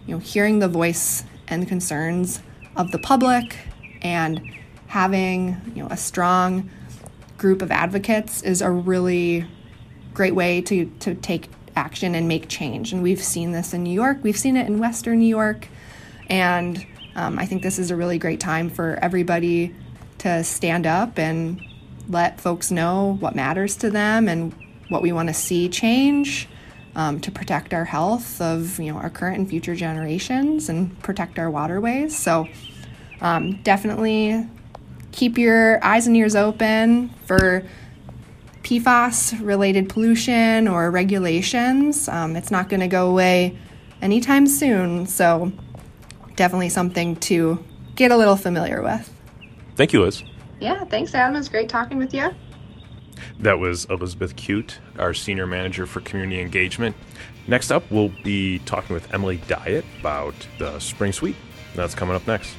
you 0.07 0.15
know, 0.15 0.19
hearing 0.19 0.59
the 0.59 0.67
voice 0.67 1.23
and 1.47 1.67
concerns 1.67 2.41
of 2.77 2.91
the 2.91 2.99
public 2.99 3.57
and 4.01 4.41
having, 4.87 5.59
you 5.75 5.83
know, 5.83 5.89
a 5.89 5.97
strong 5.97 6.69
group 7.37 7.61
of 7.61 7.71
advocates 7.71 8.41
is 8.43 8.61
a 8.61 8.71
really 8.71 9.45
great 10.13 10.33
way 10.33 10.61
to, 10.61 10.85
to 10.99 11.13
take 11.15 11.49
action 11.75 12.15
and 12.15 12.27
make 12.27 12.47
change. 12.47 12.93
And 12.93 13.03
we've 13.03 13.21
seen 13.21 13.51
this 13.51 13.73
in 13.73 13.83
New 13.83 13.93
York, 13.93 14.19
we've 14.21 14.37
seen 14.37 14.55
it 14.55 14.67
in 14.67 14.79
Western 14.79 15.19
New 15.19 15.27
York. 15.27 15.67
And 16.29 16.85
um, 17.15 17.37
I 17.39 17.45
think 17.45 17.63
this 17.63 17.79
is 17.79 17.91
a 17.91 17.95
really 17.95 18.17
great 18.17 18.39
time 18.39 18.69
for 18.69 18.97
everybody 19.01 19.75
to 20.19 20.43
stand 20.43 20.87
up 20.87 21.19
and 21.19 21.61
let 22.09 22.39
folks 22.39 22.71
know 22.71 23.17
what 23.19 23.35
matters 23.35 23.75
to 23.77 23.89
them 23.89 24.27
and 24.27 24.53
what 24.89 25.01
we 25.01 25.11
want 25.11 25.27
to 25.27 25.33
see 25.33 25.67
change 25.67 26.47
um, 26.97 27.21
to 27.21 27.31
protect 27.31 27.73
our 27.73 27.85
health 27.85 28.41
of 28.41 28.79
you 28.79 28.91
know 28.91 28.97
our 28.97 29.09
current 29.09 29.37
and 29.37 29.49
future 29.49 29.75
generations 29.75 30.67
and 30.67 30.99
protect 31.01 31.39
our 31.39 31.49
waterways. 31.49 32.17
So 32.17 32.47
um, 33.21 33.61
definitely 33.61 34.45
keep 35.13 35.37
your 35.37 35.83
eyes 35.85 36.07
and 36.07 36.17
ears 36.17 36.35
open 36.35 37.09
for 37.25 37.63
PFAS 38.63 39.39
related 39.45 39.87
pollution 39.87 40.67
or 40.67 40.91
regulations. 40.91 42.09
Um, 42.09 42.35
it's 42.35 42.51
not 42.51 42.67
going 42.67 42.81
to 42.81 42.87
go 42.87 43.09
away 43.09 43.57
anytime 44.01 44.47
soon, 44.47 45.05
so 45.05 45.53
definitely 46.35 46.69
something 46.69 47.15
to 47.15 47.63
get 47.95 48.11
a 48.11 48.17
little 48.17 48.35
familiar 48.35 48.81
with. 48.81 49.11
Thank 49.75 49.93
you, 49.93 50.03
Liz. 50.03 50.23
Yeah, 50.59 50.83
thanks, 50.85 51.13
Adam. 51.13 51.35
It 51.35 51.39
was 51.39 51.49
great 51.49 51.69
talking 51.69 51.97
with 51.97 52.13
you. 52.13 52.31
That 53.39 53.59
was 53.59 53.85
Elizabeth 53.85 54.35
Cute, 54.35 54.79
our 54.97 55.13
Senior 55.13 55.47
Manager 55.47 55.85
for 55.85 56.01
Community 56.01 56.41
Engagement. 56.41 56.95
Next 57.47 57.71
up, 57.71 57.89
we'll 57.89 58.11
be 58.23 58.59
talking 58.59 58.93
with 58.93 59.13
Emily 59.13 59.37
Diet 59.47 59.85
about 59.99 60.35
the 60.59 60.79
Spring 60.79 61.11
Sweep. 61.11 61.35
That's 61.75 61.95
coming 61.95 62.15
up 62.15 62.27
next. 62.27 62.55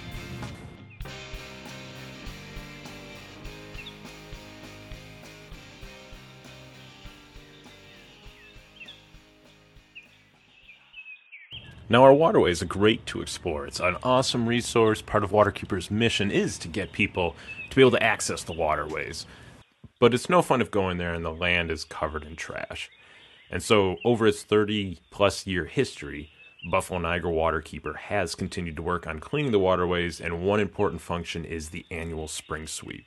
Now, 11.91 12.03
our 12.03 12.13
waterways 12.13 12.61
are 12.61 12.67
great 12.67 13.07
to 13.07 13.23
explore. 13.23 13.67
It's 13.67 13.81
an 13.81 13.97
awesome 14.03 14.47
resource. 14.47 15.01
Part 15.01 15.25
of 15.25 15.31
Waterkeeper's 15.31 15.91
mission 15.91 16.31
is 16.31 16.59
to 16.59 16.69
get 16.69 16.93
people 16.93 17.35
to 17.71 17.77
be 17.77 17.81
able 17.81 17.93
to 17.93 18.03
access 18.03 18.43
the 18.43 18.53
waterways. 18.53 19.25
But 20.01 20.15
it's 20.15 20.29
no 20.29 20.43
fun 20.43 20.61
of 20.61 20.71
going 20.71 20.99
there 20.99 21.15
and 21.15 21.25
the 21.25 21.33
land 21.33 21.71
is 21.71 21.85
covered 21.85 22.25
in 22.25 22.37
trash. 22.37 22.91
And 23.51 23.63
so, 23.63 23.97
over 24.05 24.27
its 24.27 24.43
30 24.43 25.01
plus 25.11 25.47
year 25.47 25.65
history, 25.65 26.31
Buffalo 26.71 26.99
Niagara 26.99 27.33
Waterkeeper 27.33 27.97
has 27.97 28.35
continued 28.35 28.77
to 28.77 28.83
work 28.83 29.07
on 29.07 29.21
cleaning 29.21 29.53
the 29.53 29.59
waterways, 29.59 30.21
and 30.21 30.43
one 30.43 30.61
important 30.61 31.01
function 31.01 31.45
is 31.45 31.71
the 31.71 31.87
annual 31.91 32.29
spring 32.29 32.67
sweep. 32.67 33.07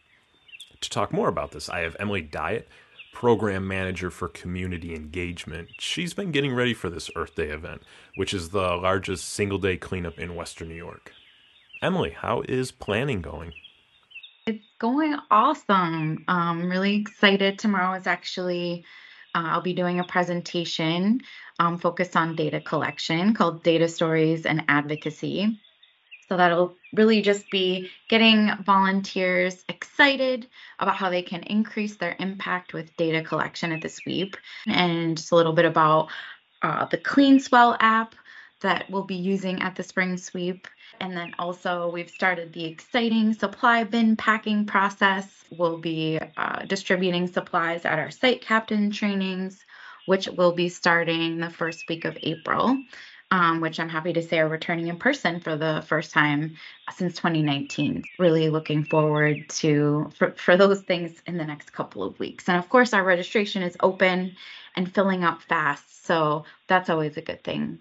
To 0.80 0.90
talk 0.90 1.14
more 1.14 1.28
about 1.28 1.52
this, 1.52 1.70
I 1.70 1.82
have 1.82 1.96
Emily 2.00 2.22
Diet, 2.22 2.68
program 3.14 3.68
manager 3.68 4.10
for 4.10 4.30
community 4.30 4.96
engagement. 4.96 5.70
She's 5.80 6.14
been 6.14 6.32
getting 6.32 6.56
ready 6.56 6.74
for 6.74 6.90
this 6.90 7.12
Earth 7.16 7.36
Day 7.36 7.50
event, 7.50 7.84
which 8.16 8.34
is 8.34 8.50
the 8.50 8.76
largest 8.76 9.30
single 9.30 9.60
day 9.60 9.78
cleanup 9.78 10.18
in 10.18 10.36
Western 10.36 10.70
New 10.70 10.76
York. 10.76 11.12
Emily, 11.82 12.12
how 12.12 12.42
is 12.48 12.72
planning 12.72 13.22
going? 13.22 13.54
Going 14.82 15.16
awesome. 15.30 16.24
I'm 16.28 16.68
really 16.68 16.96
excited. 16.96 17.60
Tomorrow 17.60 18.00
is 18.00 18.08
actually, 18.08 18.84
uh, 19.36 19.44
I'll 19.46 19.62
be 19.62 19.74
doing 19.74 20.00
a 20.00 20.04
presentation 20.04 21.22
um, 21.60 21.78
focused 21.78 22.18
on 22.18 22.36
data 22.36 22.60
collection 22.60 23.36
called 23.36 23.62
Data 23.62 23.88
Stories 23.88 24.48
and 24.48 24.64
Advocacy. 24.68 25.60
So 26.28 26.36
that'll 26.36 26.76
really 26.94 27.22
just 27.22 27.48
be 27.52 27.92
getting 28.10 28.50
volunteers 28.66 29.64
excited 29.70 30.48
about 30.80 30.96
how 30.96 31.12
they 31.12 31.22
can 31.22 31.44
increase 31.44 31.98
their 31.98 32.16
impact 32.18 32.74
with 32.74 32.98
data 32.98 33.22
collection 33.22 33.72
at 33.72 33.84
the 33.84 33.90
sweep, 33.90 34.36
and 34.66 35.16
just 35.16 35.32
a 35.32 35.36
little 35.36 35.54
bit 35.54 35.66
about 35.66 36.08
uh, 36.64 36.86
the 36.86 36.98
CleanSwell 36.98 37.78
app 37.80 38.16
that 38.62 38.90
we'll 38.90 39.04
be 39.04 39.14
using 39.14 39.62
at 39.62 39.76
the 39.76 39.84
spring 39.84 40.18
sweep. 40.18 40.68
And 41.02 41.18
then 41.18 41.34
also, 41.38 41.90
we've 41.90 42.10
started 42.10 42.54
the 42.54 42.64
exciting 42.66 43.34
supply 43.34 43.84
bin 43.84 44.16
packing 44.16 44.66
process. 44.66 45.44
We'll 45.50 45.80
be 45.80 46.20
uh, 46.38 46.64
distributing 46.66 47.28
supplies 47.28 47.84
at 47.84 48.00
our 48.00 48.12
site 48.12 48.42
captain 48.42 48.92
trainings, 48.92 49.66
which 50.06 50.28
will 50.28 50.54
be 50.54 50.70
starting 50.70 51.40
the 51.40 51.50
first 51.50 51.90
week 51.90 52.06
of 52.06 52.18
April 52.24 52.78
um, 53.32 53.62
which 53.62 53.80
I'm 53.80 53.90
happy 53.90 54.12
to 54.14 54.22
say 54.22 54.40
are 54.40 54.48
returning 54.48 54.88
in 54.88 54.98
person 54.98 55.40
for 55.40 55.56
the 55.56 55.84
first 55.88 56.12
time 56.12 56.58
since 56.94 57.16
2019. 57.16 58.04
Really 58.20 58.50
looking 58.50 58.84
forward 58.84 59.48
to 59.50 60.12
for, 60.18 60.32
for 60.32 60.58
those 60.58 60.82
things 60.82 61.22
in 61.26 61.38
the 61.38 61.46
next 61.46 61.72
couple 61.72 62.04
of 62.04 62.20
weeks. 62.20 62.50
And 62.50 62.58
of 62.58 62.68
course, 62.70 62.94
our 62.94 63.04
registration 63.04 63.64
is 63.64 63.78
open 63.80 64.36
and 64.76 64.94
filling 64.94 65.24
up 65.24 65.42
fast, 65.42 66.06
so 66.06 66.46
that's 66.68 66.90
always 66.90 67.18
a 67.18 67.22
good 67.22 67.44
thing. 67.44 67.80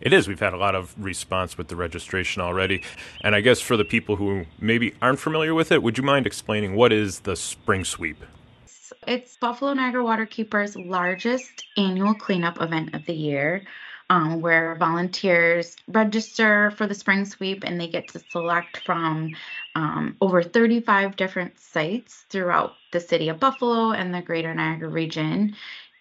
It 0.00 0.12
is. 0.12 0.28
We've 0.28 0.40
had 0.40 0.52
a 0.52 0.58
lot 0.58 0.74
of 0.74 0.94
response 1.02 1.56
with 1.56 1.68
the 1.68 1.76
registration 1.76 2.42
already. 2.42 2.82
And 3.22 3.34
I 3.34 3.40
guess 3.40 3.60
for 3.60 3.76
the 3.76 3.84
people 3.84 4.16
who 4.16 4.44
maybe 4.58 4.94
aren't 5.00 5.18
familiar 5.18 5.54
with 5.54 5.72
it, 5.72 5.82
would 5.82 5.98
you 5.98 6.04
mind 6.04 6.26
explaining 6.26 6.74
what 6.74 6.92
is 6.92 7.20
the 7.20 7.36
Spring 7.36 7.84
Sweep? 7.84 8.22
It's 9.06 9.36
Buffalo 9.36 9.72
Niagara 9.72 10.04
Waterkeeper's 10.04 10.76
largest 10.76 11.64
annual 11.76 12.14
cleanup 12.14 12.60
event 12.60 12.94
of 12.94 13.06
the 13.06 13.14
year 13.14 13.62
um, 14.10 14.40
where 14.40 14.76
volunteers 14.76 15.76
register 15.88 16.70
for 16.72 16.86
the 16.86 16.94
spring 16.94 17.24
sweep 17.24 17.64
and 17.64 17.80
they 17.80 17.88
get 17.88 18.08
to 18.08 18.20
select 18.30 18.78
from 18.78 19.34
um, 19.74 20.16
over 20.20 20.42
35 20.42 21.16
different 21.16 21.58
sites 21.58 22.24
throughout 22.30 22.74
the 22.92 23.00
city 23.00 23.28
of 23.28 23.40
Buffalo 23.40 23.90
and 23.90 24.14
the 24.14 24.22
greater 24.22 24.54
Niagara 24.54 24.88
region. 24.88 25.56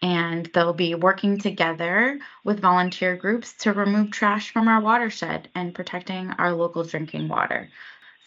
And 0.06 0.48
they'll 0.54 0.74
be 0.74 0.96
working 0.96 1.40
together 1.40 2.20
with 2.46 2.62
volunteer 2.62 3.18
groups 3.18 3.54
to 3.60 3.74
remove 3.74 4.12
trash 4.12 4.52
from 4.52 4.70
our 4.70 4.82
watershed 4.82 5.50
and 5.56 5.76
protecting 5.76 6.32
our 6.32 6.54
local 6.54 6.86
drinking 6.86 7.28
water 7.28 7.72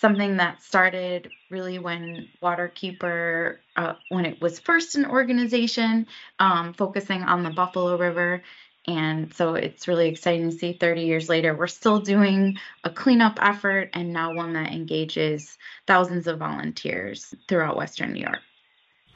something 0.00 0.38
that 0.38 0.62
started 0.62 1.32
really 1.50 1.78
when 1.78 2.28
Waterkeeper, 2.42 3.58
uh, 3.76 3.94
when 4.08 4.26
it 4.26 4.40
was 4.40 4.61
first 4.61 4.97
an 4.97 5.06
organization 5.06 6.07
um, 6.38 6.74
focusing 6.74 7.22
on 7.22 7.42
the 7.42 7.50
Buffalo 7.50 7.96
River, 7.98 8.42
and 8.87 9.35
so 9.35 9.55
it's 9.55 9.88
really 9.88 10.09
exciting 10.09 10.50
to 10.50 10.57
see 10.57 10.72
30 10.74 11.02
years 11.02 11.29
later, 11.29 11.55
we're 11.57 11.66
still 11.68 12.00
doing 12.00 12.59
a 12.85 12.90
cleanup 12.90 13.38
effort 13.42 13.90
and 13.94 14.12
now 14.14 14.33
one 14.33 14.55
that 14.55 14.72
engages 14.72 15.59
thousands 15.87 16.26
of 16.26 16.38
volunteers 16.38 17.35
throughout 17.48 17.76
Western 17.76 18.14
New 18.14 18.22
York. 18.22 18.47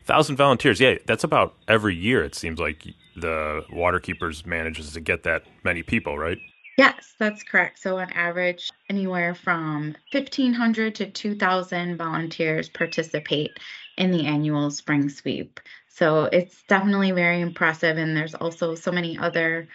Thousand 0.05 0.37
volunteers, 0.37 0.81
yeah, 0.81 0.97
that's 1.07 1.25
about 1.25 1.55
every 1.69 1.95
year. 1.95 2.25
It 2.25 2.35
seems 2.35 2.59
like 2.59 2.87
the 3.17 3.65
Waterkeepers 3.71 4.45
manages 4.45 4.93
to 4.95 5.01
get 5.01 5.23
that 5.25 5.45
many 5.65 5.83
people, 5.83 6.19
right? 6.19 6.38
Yes, 6.79 7.15
that's 7.19 7.43
correct. 7.43 7.79
So, 7.79 7.99
on 7.99 8.11
average, 8.12 8.71
anywhere 8.88 9.35
from 9.35 9.95
1,500 10.11 10.95
to 10.97 11.11
2,000 11.11 11.97
volunteers 11.97 12.69
participate 12.69 13.59
in 13.99 14.11
the 14.11 14.27
annual 14.27 14.71
spring 14.71 15.09
sweep. 15.09 15.61
So 15.88 16.25
it's 16.25 16.62
definitely 16.65 17.12
very 17.12 17.41
impressive. 17.41 17.99
And 17.99 18.17
there's 18.17 18.35
also 18.35 18.75
so 18.75 18.91
many 18.91 19.19
other 19.19 19.69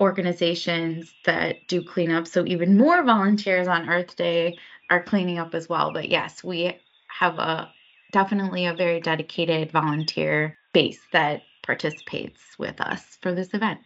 organizations 0.00 1.14
that 1.24 1.68
do 1.68 1.82
cleanup. 1.82 2.26
So 2.26 2.44
even 2.46 2.76
more 2.76 3.04
volunteers 3.04 3.68
on 3.68 3.88
Earth 3.88 4.16
Day 4.16 4.58
are 4.90 5.02
cleaning 5.02 5.38
up 5.38 5.54
as 5.54 5.68
well. 5.68 5.92
But 5.92 6.08
yes, 6.08 6.42
we 6.42 6.76
have 7.06 7.38
a 7.38 7.72
definitely 8.10 8.66
a 8.66 8.74
very 8.74 9.00
dedicated 9.00 9.70
volunteer 9.70 10.56
base 10.72 11.00
that 11.12 11.42
participates 11.62 12.40
with 12.58 12.80
us 12.80 13.18
for 13.20 13.34
this 13.34 13.54
event. 13.54 13.80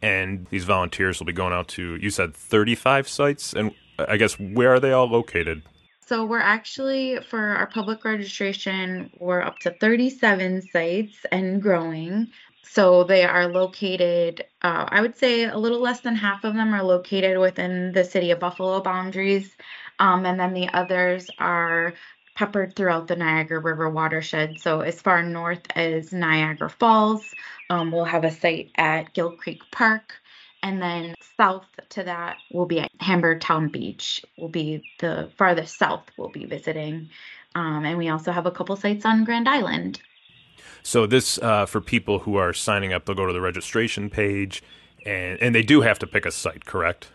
And 0.00 0.46
these 0.50 0.64
volunteers 0.64 1.18
will 1.18 1.26
be 1.26 1.32
going 1.32 1.52
out 1.52 1.68
to, 1.68 1.96
you 1.96 2.10
said 2.10 2.34
35 2.34 3.08
sites. 3.08 3.52
And 3.52 3.72
I 3.98 4.16
guess 4.16 4.38
where 4.38 4.74
are 4.74 4.80
they 4.80 4.92
all 4.92 5.08
located? 5.08 5.62
So 6.04 6.24
we're 6.24 6.40
actually, 6.40 7.20
for 7.20 7.38
our 7.38 7.68
public 7.68 8.04
registration, 8.04 9.10
we're 9.18 9.40
up 9.40 9.58
to 9.60 9.70
37 9.70 10.62
sites 10.72 11.24
and 11.30 11.62
growing. 11.62 12.28
So 12.62 13.04
they 13.04 13.24
are 13.24 13.46
located, 13.48 14.44
uh, 14.62 14.86
I 14.88 15.00
would 15.00 15.16
say 15.16 15.44
a 15.44 15.58
little 15.58 15.80
less 15.80 16.00
than 16.00 16.16
half 16.16 16.44
of 16.44 16.54
them 16.54 16.74
are 16.74 16.82
located 16.82 17.38
within 17.38 17.92
the 17.92 18.04
city 18.04 18.30
of 18.30 18.40
Buffalo 18.40 18.80
boundaries. 18.80 19.56
Um, 19.98 20.26
and 20.26 20.40
then 20.40 20.54
the 20.54 20.68
others 20.72 21.30
are 21.38 21.94
peppered 22.34 22.74
throughout 22.74 23.08
the 23.08 23.16
Niagara 23.16 23.60
River 23.60 23.88
watershed. 23.90 24.60
So 24.60 24.80
as 24.80 25.00
far 25.00 25.22
north 25.22 25.62
as 25.74 26.12
Niagara 26.12 26.70
Falls, 26.70 27.34
um, 27.70 27.92
we'll 27.92 28.04
have 28.04 28.24
a 28.24 28.30
site 28.30 28.70
at 28.76 29.12
Gill 29.14 29.32
Creek 29.32 29.62
Park. 29.70 30.14
And 30.62 30.80
then 30.80 31.14
south 31.36 31.66
to 31.90 32.04
that 32.04 32.36
will 32.52 32.66
be 32.66 32.80
at 32.80 32.90
Hamburg 33.00 33.40
Town 33.40 33.68
Beach, 33.68 34.24
will 34.38 34.48
be 34.48 34.84
the 35.00 35.30
farthest 35.36 35.76
south 35.76 36.04
we'll 36.16 36.30
be 36.30 36.44
visiting. 36.44 37.10
Um, 37.54 37.84
and 37.84 37.98
we 37.98 38.08
also 38.08 38.32
have 38.32 38.46
a 38.46 38.50
couple 38.50 38.76
sites 38.76 39.04
on 39.04 39.24
Grand 39.24 39.48
Island. 39.48 40.00
So 40.82 41.06
this 41.06 41.38
uh, 41.38 41.66
for 41.66 41.80
people 41.80 42.20
who 42.20 42.36
are 42.36 42.52
signing 42.52 42.92
up, 42.92 43.04
they'll 43.04 43.16
go 43.16 43.26
to 43.26 43.32
the 43.32 43.40
registration 43.40 44.10
page, 44.10 44.62
and 45.04 45.40
and 45.40 45.54
they 45.54 45.62
do 45.62 45.80
have 45.80 45.98
to 46.00 46.06
pick 46.06 46.26
a 46.26 46.30
site, 46.30 46.64
correct? 46.64 47.08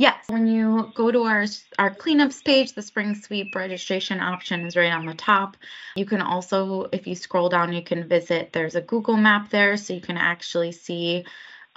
Yes. 0.00 0.30
When 0.30 0.46
you 0.46 0.90
go 0.94 1.10
to 1.10 1.24
our 1.24 1.44
our 1.78 1.94
cleanups 1.94 2.42
page, 2.42 2.72
the 2.72 2.80
spring 2.80 3.14
sweep 3.14 3.54
registration 3.54 4.18
option 4.18 4.64
is 4.64 4.74
right 4.74 4.94
on 4.94 5.04
the 5.04 5.12
top. 5.12 5.58
You 5.94 6.06
can 6.06 6.22
also, 6.22 6.88
if 6.90 7.06
you 7.06 7.14
scroll 7.14 7.50
down, 7.50 7.74
you 7.74 7.82
can 7.82 8.08
visit. 8.08 8.54
There's 8.54 8.76
a 8.76 8.80
Google 8.80 9.18
map 9.18 9.50
there, 9.50 9.76
so 9.76 9.92
you 9.92 10.00
can 10.00 10.16
actually 10.16 10.72
see 10.72 11.26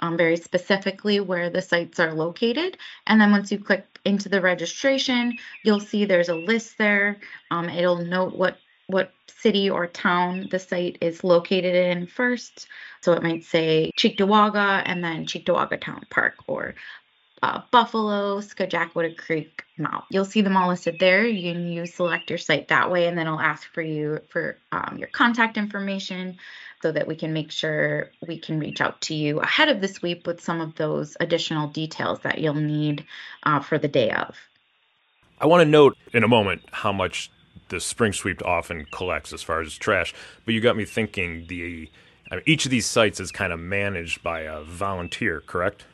um, 0.00 0.16
very 0.16 0.38
specifically 0.38 1.20
where 1.20 1.50
the 1.50 1.60
sites 1.60 2.00
are 2.00 2.14
located. 2.14 2.78
And 3.06 3.20
then 3.20 3.30
once 3.30 3.52
you 3.52 3.58
click 3.58 3.84
into 4.06 4.30
the 4.30 4.40
registration, 4.40 5.36
you'll 5.62 5.80
see 5.80 6.06
there's 6.06 6.30
a 6.30 6.34
list 6.34 6.78
there. 6.78 7.18
Um, 7.50 7.68
it'll 7.68 8.06
note 8.06 8.34
what 8.34 8.56
what 8.86 9.12
city 9.26 9.68
or 9.68 9.86
town 9.86 10.48
the 10.50 10.58
site 10.58 10.96
is 11.02 11.24
located 11.24 11.74
in 11.74 12.06
first. 12.06 12.68
So 13.02 13.12
it 13.12 13.22
might 13.22 13.44
say 13.44 13.90
Cheektowaga 13.98 14.82
and 14.86 15.04
then 15.04 15.26
Cheektowaga 15.26 15.78
Town 15.78 16.06
Park 16.08 16.36
or 16.46 16.74
uh, 17.44 17.60
Buffalo, 17.70 18.40
Scajaquada 18.40 19.14
Creek 19.14 19.64
Mount. 19.76 20.04
You'll 20.08 20.24
see 20.24 20.40
them 20.40 20.56
all 20.56 20.68
listed 20.68 20.96
there. 20.98 21.26
You 21.26 21.52
can 21.52 21.70
use 21.70 21.92
select 21.92 22.30
your 22.30 22.38
site 22.38 22.68
that 22.68 22.90
way, 22.90 23.06
and 23.06 23.18
then 23.18 23.26
it'll 23.26 23.38
ask 23.38 23.70
for 23.74 23.82
you 23.82 24.20
for 24.30 24.56
um, 24.72 24.96
your 24.98 25.08
contact 25.08 25.58
information, 25.58 26.38
so 26.80 26.90
that 26.90 27.06
we 27.06 27.14
can 27.14 27.34
make 27.34 27.50
sure 27.50 28.10
we 28.26 28.38
can 28.38 28.58
reach 28.58 28.80
out 28.80 28.98
to 29.02 29.14
you 29.14 29.40
ahead 29.40 29.68
of 29.68 29.82
the 29.82 29.88
sweep 29.88 30.26
with 30.26 30.40
some 30.40 30.62
of 30.62 30.74
those 30.76 31.18
additional 31.20 31.68
details 31.68 32.18
that 32.20 32.38
you'll 32.38 32.54
need 32.54 33.04
uh, 33.42 33.60
for 33.60 33.76
the 33.78 33.88
day 33.88 34.10
of. 34.10 34.34
I 35.38 35.46
want 35.46 35.60
to 35.60 35.68
note 35.68 35.98
in 36.14 36.24
a 36.24 36.28
moment 36.28 36.62
how 36.72 36.92
much 36.92 37.30
the 37.68 37.78
spring 37.78 38.14
sweep 38.14 38.42
often 38.44 38.86
collects 38.90 39.34
as 39.34 39.42
far 39.42 39.60
as 39.60 39.74
trash, 39.74 40.14
but 40.46 40.54
you 40.54 40.62
got 40.62 40.76
me 40.78 40.86
thinking 40.86 41.46
the 41.48 41.90
each 42.46 42.64
of 42.64 42.70
these 42.70 42.86
sites 42.86 43.20
is 43.20 43.30
kind 43.30 43.52
of 43.52 43.60
managed 43.60 44.22
by 44.22 44.40
a 44.40 44.62
volunteer, 44.62 45.42
correct? 45.46 45.84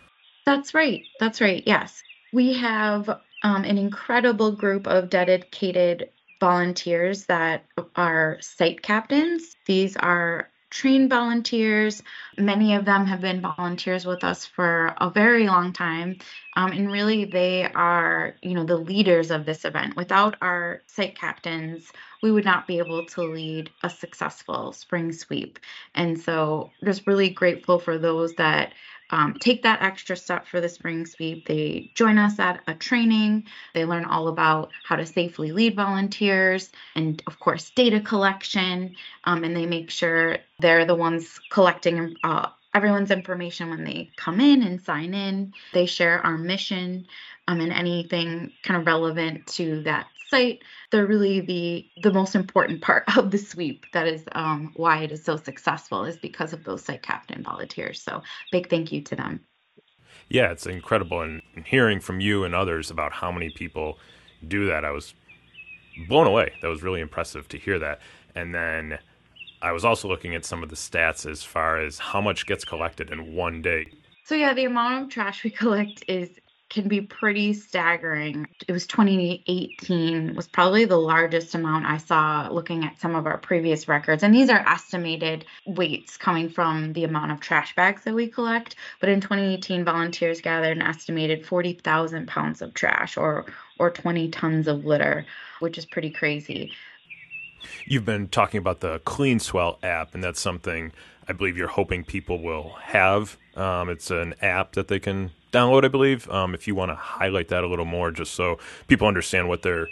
That's 0.47 0.75
right. 0.75 1.07
That's 1.19 1.41
right. 1.41 1.63
Yes. 1.67 2.03
We 2.33 2.55
have 2.55 3.09
um, 3.43 3.65
an 3.65 3.79
incredible 3.79 4.53
group 4.53 4.87
of 4.87 5.11
dedicated 5.11 6.11
volunteers 6.41 7.27
that 7.27 7.67
are 7.97 8.39
site 8.41 8.83
captains. 8.83 9.57
These 9.67 9.97
are 9.97 10.51
trained 10.71 11.11
volunteers. 11.11 12.03
Many 12.39 12.75
of 12.77 12.85
them 12.85 13.05
have 13.07 13.21
been 13.21 13.41
volunteers 13.41 14.07
with 14.07 14.23
us 14.23 14.47
for 14.47 14.95
a 14.99 15.11
very 15.11 15.47
long 15.49 15.73
time. 15.73 16.19
Um, 16.57 16.73
and 16.73 16.91
really, 16.91 17.25
they 17.25 17.65
are, 17.73 18.37
you 18.43 18.55
know, 18.55 18.65
the 18.65 18.77
leaders 18.77 19.31
of 19.31 19.45
this 19.47 19.65
event. 19.65 19.97
Without 19.97 20.37
our 20.41 20.83
site 20.87 21.17
captains, 21.17 21.91
we 22.23 22.31
would 22.31 22.45
not 22.45 22.67
be 22.67 22.79
able 22.79 23.05
to 23.07 23.23
lead 23.23 23.71
a 23.83 23.91
successful 23.91 24.73
spring 24.73 25.13
sweep. 25.13 25.59
And 25.95 26.19
so, 26.19 26.75
just 26.85 27.07
really 27.07 27.31
grateful 27.31 27.79
for 27.79 27.99
those 27.99 28.35
that 28.37 28.75
um, 29.11 29.35
take 29.35 29.63
that 29.63 29.83
extra 29.83 30.17
step 30.17 30.47
for 30.47 30.61
the 30.61 30.69
spring 30.69 31.07
sweep. 31.07 31.47
They 31.47 31.91
join 31.95 32.19
us 32.19 32.39
at 32.39 32.63
a 32.67 32.75
training. 32.75 33.47
They 33.75 33.85
learn 33.85 34.05
all 34.05 34.29
about 34.29 34.71
how 34.85 34.97
to 34.97 35.07
safely 35.07 35.53
lead 35.53 35.77
volunteers 35.77 36.71
and, 36.95 37.23
of 37.27 37.39
course, 37.39 37.71
data 37.71 38.01
collection. 38.01 38.97
Um, 39.25 39.45
and 39.45 39.57
they 39.57 39.67
make 39.67 39.91
sure 39.91 40.39
they're 40.59 40.85
the 40.85 40.95
ones 40.95 41.41
collecting 41.49 42.17
uh, 42.23 42.49
everyone's 42.75 43.11
information 43.11 43.71
when 43.71 43.85
they 43.85 44.13
come 44.17 44.41
in 44.41 44.63
and 44.63 44.81
sign 44.81 45.15
in. 45.15 45.55
They 45.73 45.87
share 45.87 46.25
our 46.25 46.39
mission 46.39 47.07
um, 47.49 47.61
and 47.61 47.73
anything 47.73 48.53
kind 48.63 48.81
of 48.81 48.87
relevant 48.87 49.47
to 49.49 49.83
that 49.83 50.07
site. 50.31 50.63
They're 50.91 51.07
really 51.07 51.41
the 51.41 51.91
the 52.03 52.13
most 52.13 52.35
important 52.35 52.81
part 52.83 53.05
of 53.17 53.31
the 53.31 53.39
sweep. 53.39 53.85
That 53.93 54.07
is 54.07 54.25
um, 54.33 54.73
why 54.77 55.03
it 55.03 55.13
is 55.13 55.25
so 55.25 55.37
successful, 55.37 56.05
is 56.05 56.17
because 56.17 56.53
of 56.53 56.65
those 56.65 56.85
site 56.85 57.03
captain 57.03 57.43
volunteers. 57.43 58.01
So 58.01 58.23
big 58.53 58.71
thank 58.71 58.93
you 58.93 59.03
to 59.03 59.17
them. 59.17 59.41
Yeah, 60.29 60.53
it's 60.53 60.67
incredible, 60.67 61.21
and 61.23 61.43
hearing 61.67 62.01
from 62.01 62.21
you 62.21 62.45
and 62.45 62.55
others 62.55 62.91
about 62.91 63.13
how 63.13 63.33
many 63.33 63.51
people 63.51 63.99
do 64.47 64.67
that, 64.67 64.85
I 64.85 64.93
was 64.93 65.15
blown 66.09 66.27
away. 66.27 66.53
That 66.63 66.69
was 66.69 66.83
really 66.83 67.01
impressive 67.01 67.49
to 67.49 67.59
hear 67.59 67.79
that. 67.81 68.01
And 68.35 68.55
then 68.55 68.99
I 69.63 69.73
was 69.73 69.85
also 69.85 70.09
looking 70.09 70.35
at 70.35 70.45
some 70.45 70.63
of 70.63 70.69
the 70.69 70.77
stats 70.77 71.31
as 71.31 71.43
far 71.43 71.79
as 71.81 71.99
how 71.99 72.21
much 72.21 72.47
gets 72.47 72.65
collected 72.65 73.11
in 73.11 73.35
one 73.35 73.61
day. 73.61 73.87
So 74.25 74.35
yeah, 74.35 74.55
the 74.55 74.65
amount 74.65 75.05
of 75.05 75.11
trash 75.11 75.45
we 75.45 75.51
collect 75.63 76.05
is 76.09 76.31
can 76.71 76.89
be 76.89 77.01
pretty 77.01 77.53
staggering. 77.53 78.47
It 78.67 78.73
was 78.73 78.87
2018 78.87 80.35
was 80.35 80.47
probably 80.47 80.85
the 80.85 80.97
largest 80.97 81.55
amount 81.55 81.85
I 81.85 81.99
saw 81.99 82.49
looking 82.51 82.85
at 82.85 82.99
some 82.99 83.17
of 83.17 83.27
our 83.27 83.37
previous 83.39 83.89
records. 83.89 84.23
And 84.23 84.35
these 84.35 84.49
are 84.49 84.67
estimated 84.67 85.45
weights 85.67 86.17
coming 86.17 86.49
from 86.49 86.93
the 86.93 87.05
amount 87.05 87.33
of 87.33 87.41
trash 87.41 87.75
bags 87.75 88.05
that 88.05 88.15
we 88.15 88.29
collect. 88.29 88.77
But 89.01 89.09
in 89.09 89.21
2018, 89.21 89.85
volunteers 89.85 90.41
gathered 90.41 90.77
an 90.77 90.83
estimated 90.83 91.45
40,000 91.45 92.29
pounds 92.29 92.63
of 92.63 92.73
trash 92.73 93.17
or 93.17 93.47
or 93.79 93.91
20 93.91 94.29
tons 94.29 94.69
of 94.69 94.85
litter, 94.85 95.25
which 95.59 95.79
is 95.79 95.87
pretty 95.87 96.11
crazy. 96.11 96.73
You've 97.87 98.05
been 98.05 98.29
talking 98.29 98.59
about 98.59 98.81
the 98.81 99.01
CleanSwell 99.01 99.83
app, 99.83 100.15
and 100.15 100.23
that's 100.23 100.41
something 100.41 100.93
I 101.27 101.33
believe 101.33 101.57
you're 101.57 101.69
hoping 101.69 102.05
people 102.05 102.43
will 102.43 102.75
have. 102.83 103.39
Um, 103.57 103.89
it's 103.89 104.11
an 104.11 104.35
app 104.43 104.73
that 104.73 104.89
they 104.89 104.99
can 104.99 105.31
download, 105.51 105.85
I 105.85 105.89
believe. 105.89 106.29
Um, 106.31 106.55
if 106.55 106.67
you 106.67 106.75
want 106.75 106.91
to 106.91 106.95
highlight 106.95 107.49
that 107.49 107.65
a 107.65 107.67
little 107.67 107.85
more, 107.85 108.11
just 108.11 108.35
so 108.35 108.59
people 108.89 109.07
understand 109.07 109.49
what 109.49 109.63
they're 109.63 109.89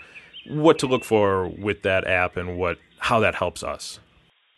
what 0.46 0.78
to 0.78 0.86
look 0.86 1.04
for 1.04 1.48
with 1.48 1.82
that 1.82 2.06
app 2.06 2.36
and 2.36 2.56
what 2.56 2.78
how 2.98 3.20
that 3.20 3.34
helps 3.34 3.62
us. 3.62 4.00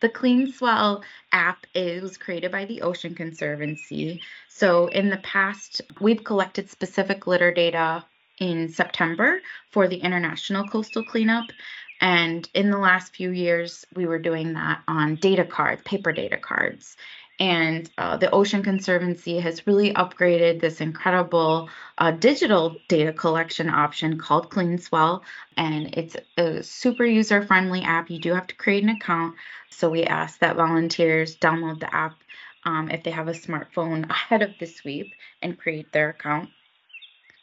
The 0.00 0.08
CleanSwell 0.08 1.02
app 1.32 1.66
is 1.74 2.16
created 2.16 2.50
by 2.50 2.64
the 2.64 2.80
Ocean 2.80 3.14
Conservancy. 3.14 4.22
So 4.48 4.86
in 4.86 5.10
the 5.10 5.18
past, 5.18 5.82
we've 6.00 6.24
collected 6.24 6.70
specific 6.70 7.26
litter 7.26 7.52
data 7.52 8.04
in 8.38 8.70
September 8.70 9.42
for 9.70 9.88
the 9.88 9.98
International 9.98 10.66
Coastal 10.66 11.04
Cleanup. 11.04 11.52
And 12.00 12.48
in 12.54 12.70
the 12.70 12.78
last 12.78 13.14
few 13.14 13.30
years, 13.30 13.84
we 13.94 14.06
were 14.06 14.18
doing 14.18 14.54
that 14.54 14.80
on 14.88 15.16
data 15.16 15.44
cards, 15.44 15.82
paper 15.84 16.12
data 16.12 16.38
cards. 16.38 16.96
And 17.40 17.90
uh, 17.98 18.18
the 18.18 18.30
Ocean 18.30 18.62
Conservancy 18.62 19.40
has 19.40 19.66
really 19.66 19.94
upgraded 19.94 20.60
this 20.60 20.82
incredible 20.82 21.70
uh, 21.98 22.10
digital 22.12 22.82
data 22.86 23.14
collection 23.14 23.70
option 23.70 24.18
called 24.18 24.50
CleanSwell. 24.50 25.22
And 25.56 25.94
it's 25.96 26.16
a 26.36 26.62
super 26.62 27.04
user 27.06 27.42
friendly 27.42 27.82
app. 27.82 28.10
You 28.10 28.18
do 28.18 28.34
have 28.34 28.46
to 28.48 28.56
create 28.56 28.82
an 28.84 28.90
account. 28.90 29.36
So 29.70 29.88
we 29.88 30.04
ask 30.04 30.38
that 30.40 30.56
volunteers 30.56 31.38
download 31.38 31.80
the 31.80 31.94
app 31.94 32.22
um, 32.64 32.90
if 32.90 33.02
they 33.04 33.10
have 33.10 33.28
a 33.28 33.32
smartphone 33.32 34.08
ahead 34.10 34.42
of 34.42 34.58
the 34.58 34.66
sweep 34.66 35.14
and 35.40 35.58
create 35.58 35.92
their 35.92 36.10
account. 36.10 36.50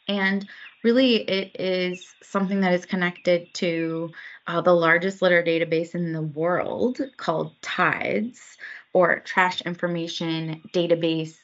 And 0.08 0.48
really, 0.82 1.16
it 1.16 1.60
is 1.60 2.14
something 2.22 2.60
that 2.60 2.72
is 2.72 2.86
connected 2.86 3.52
to 3.54 4.12
uh, 4.48 4.62
the 4.62 4.74
largest 4.74 5.22
litter 5.22 5.42
database 5.42 5.94
in 5.94 6.12
the 6.12 6.22
world 6.22 6.98
called 7.18 7.60
TIDES 7.60 8.56
or 8.94 9.20
trash 9.20 9.60
information 9.60 10.62
database 10.72 11.36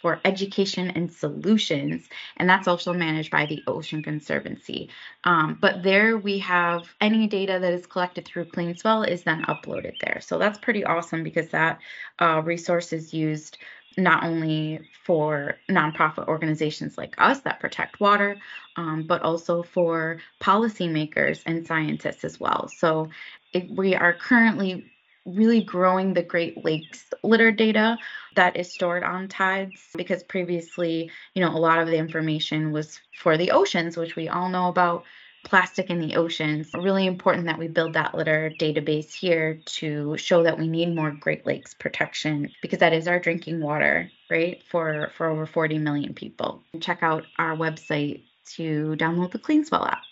for 0.00 0.20
education 0.24 0.90
and 0.90 1.10
solutions, 1.10 2.08
and 2.36 2.48
that's 2.48 2.68
also 2.68 2.92
managed 2.92 3.32
by 3.32 3.46
the 3.46 3.62
Ocean 3.66 4.04
Conservancy. 4.04 4.88
Um, 5.24 5.58
but 5.60 5.82
there 5.82 6.16
we 6.16 6.38
have 6.38 6.94
any 7.00 7.26
data 7.26 7.58
that 7.60 7.72
is 7.72 7.86
collected 7.86 8.24
through 8.24 8.44
CleanSwell 8.44 9.08
is 9.08 9.24
then 9.24 9.42
uploaded 9.46 9.98
there. 10.00 10.20
So 10.20 10.38
that's 10.38 10.58
pretty 10.58 10.84
awesome 10.84 11.24
because 11.24 11.48
that 11.48 11.80
uh, 12.20 12.40
resource 12.44 12.92
is 12.92 13.12
used 13.12 13.58
not 13.96 14.24
only 14.24 14.80
for 15.04 15.56
nonprofit 15.70 16.28
organizations 16.28 16.98
like 16.98 17.14
us 17.18 17.40
that 17.40 17.60
protect 17.60 17.98
water, 18.00 18.36
um, 18.76 19.04
but 19.06 19.22
also 19.22 19.62
for 19.62 20.18
policymakers 20.40 21.42
and 21.46 21.66
scientists 21.66 22.24
as 22.24 22.38
well. 22.38 22.68
So 22.68 23.08
it, 23.52 23.70
we 23.70 23.94
are 23.94 24.12
currently 24.12 24.90
really 25.24 25.62
growing 25.62 26.14
the 26.14 26.22
Great 26.22 26.64
Lakes 26.64 27.12
litter 27.22 27.50
data 27.50 27.98
that 28.36 28.56
is 28.56 28.72
stored 28.72 29.02
on 29.02 29.28
TIDES 29.28 29.90
because 29.96 30.22
previously, 30.22 31.10
you 31.34 31.42
know, 31.42 31.50
a 31.50 31.58
lot 31.58 31.80
of 31.80 31.88
the 31.88 31.96
information 31.96 32.70
was 32.70 33.00
for 33.18 33.36
the 33.36 33.50
oceans, 33.50 33.96
which 33.96 34.14
we 34.14 34.28
all 34.28 34.48
know 34.48 34.68
about 34.68 35.04
plastic 35.46 35.88
in 35.90 36.00
the 36.00 36.16
oceans. 36.16 36.70
Really 36.74 37.06
important 37.06 37.46
that 37.46 37.58
we 37.58 37.68
build 37.68 37.94
that 37.94 38.14
litter 38.14 38.52
database 38.60 39.12
here 39.12 39.60
to 39.64 40.16
show 40.18 40.42
that 40.42 40.58
we 40.58 40.68
need 40.68 40.94
more 40.94 41.10
Great 41.10 41.46
Lakes 41.46 41.72
protection 41.72 42.50
because 42.60 42.80
that 42.80 42.92
is 42.92 43.08
our 43.08 43.18
drinking 43.18 43.60
water, 43.60 44.10
right? 44.30 44.62
For 44.70 45.10
for 45.16 45.28
over 45.28 45.46
40 45.46 45.78
million 45.78 46.12
people. 46.12 46.62
Check 46.80 47.02
out 47.02 47.24
our 47.38 47.56
website 47.56 48.24
to 48.56 48.94
download 48.98 49.32
the 49.32 49.38
CleanSwell 49.38 49.88
app. 49.88 50.02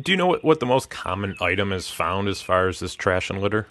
Do 0.00 0.12
you 0.12 0.16
know 0.16 0.26
what, 0.26 0.44
what 0.44 0.60
the 0.60 0.66
most 0.66 0.90
common 0.90 1.34
item 1.40 1.72
is 1.72 1.88
found 1.88 2.28
as 2.28 2.40
far 2.40 2.68
as 2.68 2.78
this 2.78 2.94
trash 2.94 3.30
and 3.30 3.42
litter? 3.42 3.66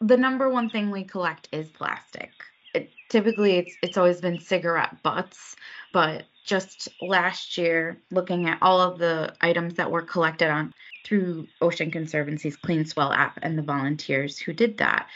the 0.00 0.16
number 0.16 0.48
one 0.50 0.68
thing 0.68 0.90
we 0.90 1.04
collect 1.04 1.48
is 1.52 1.68
plastic. 1.70 2.30
It, 2.74 2.90
typically, 3.08 3.56
it's 3.56 3.74
it's 3.82 3.96
always 3.96 4.20
been 4.20 4.38
cigarette 4.38 5.02
butts, 5.02 5.56
but 5.92 6.24
just 6.44 6.88
last 7.00 7.58
year, 7.58 8.02
looking 8.10 8.48
at 8.48 8.58
all 8.62 8.80
of 8.80 8.98
the 8.98 9.34
items 9.40 9.74
that 9.74 9.90
were 9.90 10.02
collected 10.02 10.50
on 10.50 10.72
through 11.04 11.48
Ocean 11.60 11.90
Conservancy's 11.90 12.56
CleanSwell 12.56 13.16
app 13.16 13.38
and 13.42 13.58
the 13.58 13.62
volunteers 13.62 14.38
who 14.38 14.52
did 14.52 14.78
that, 14.78 15.08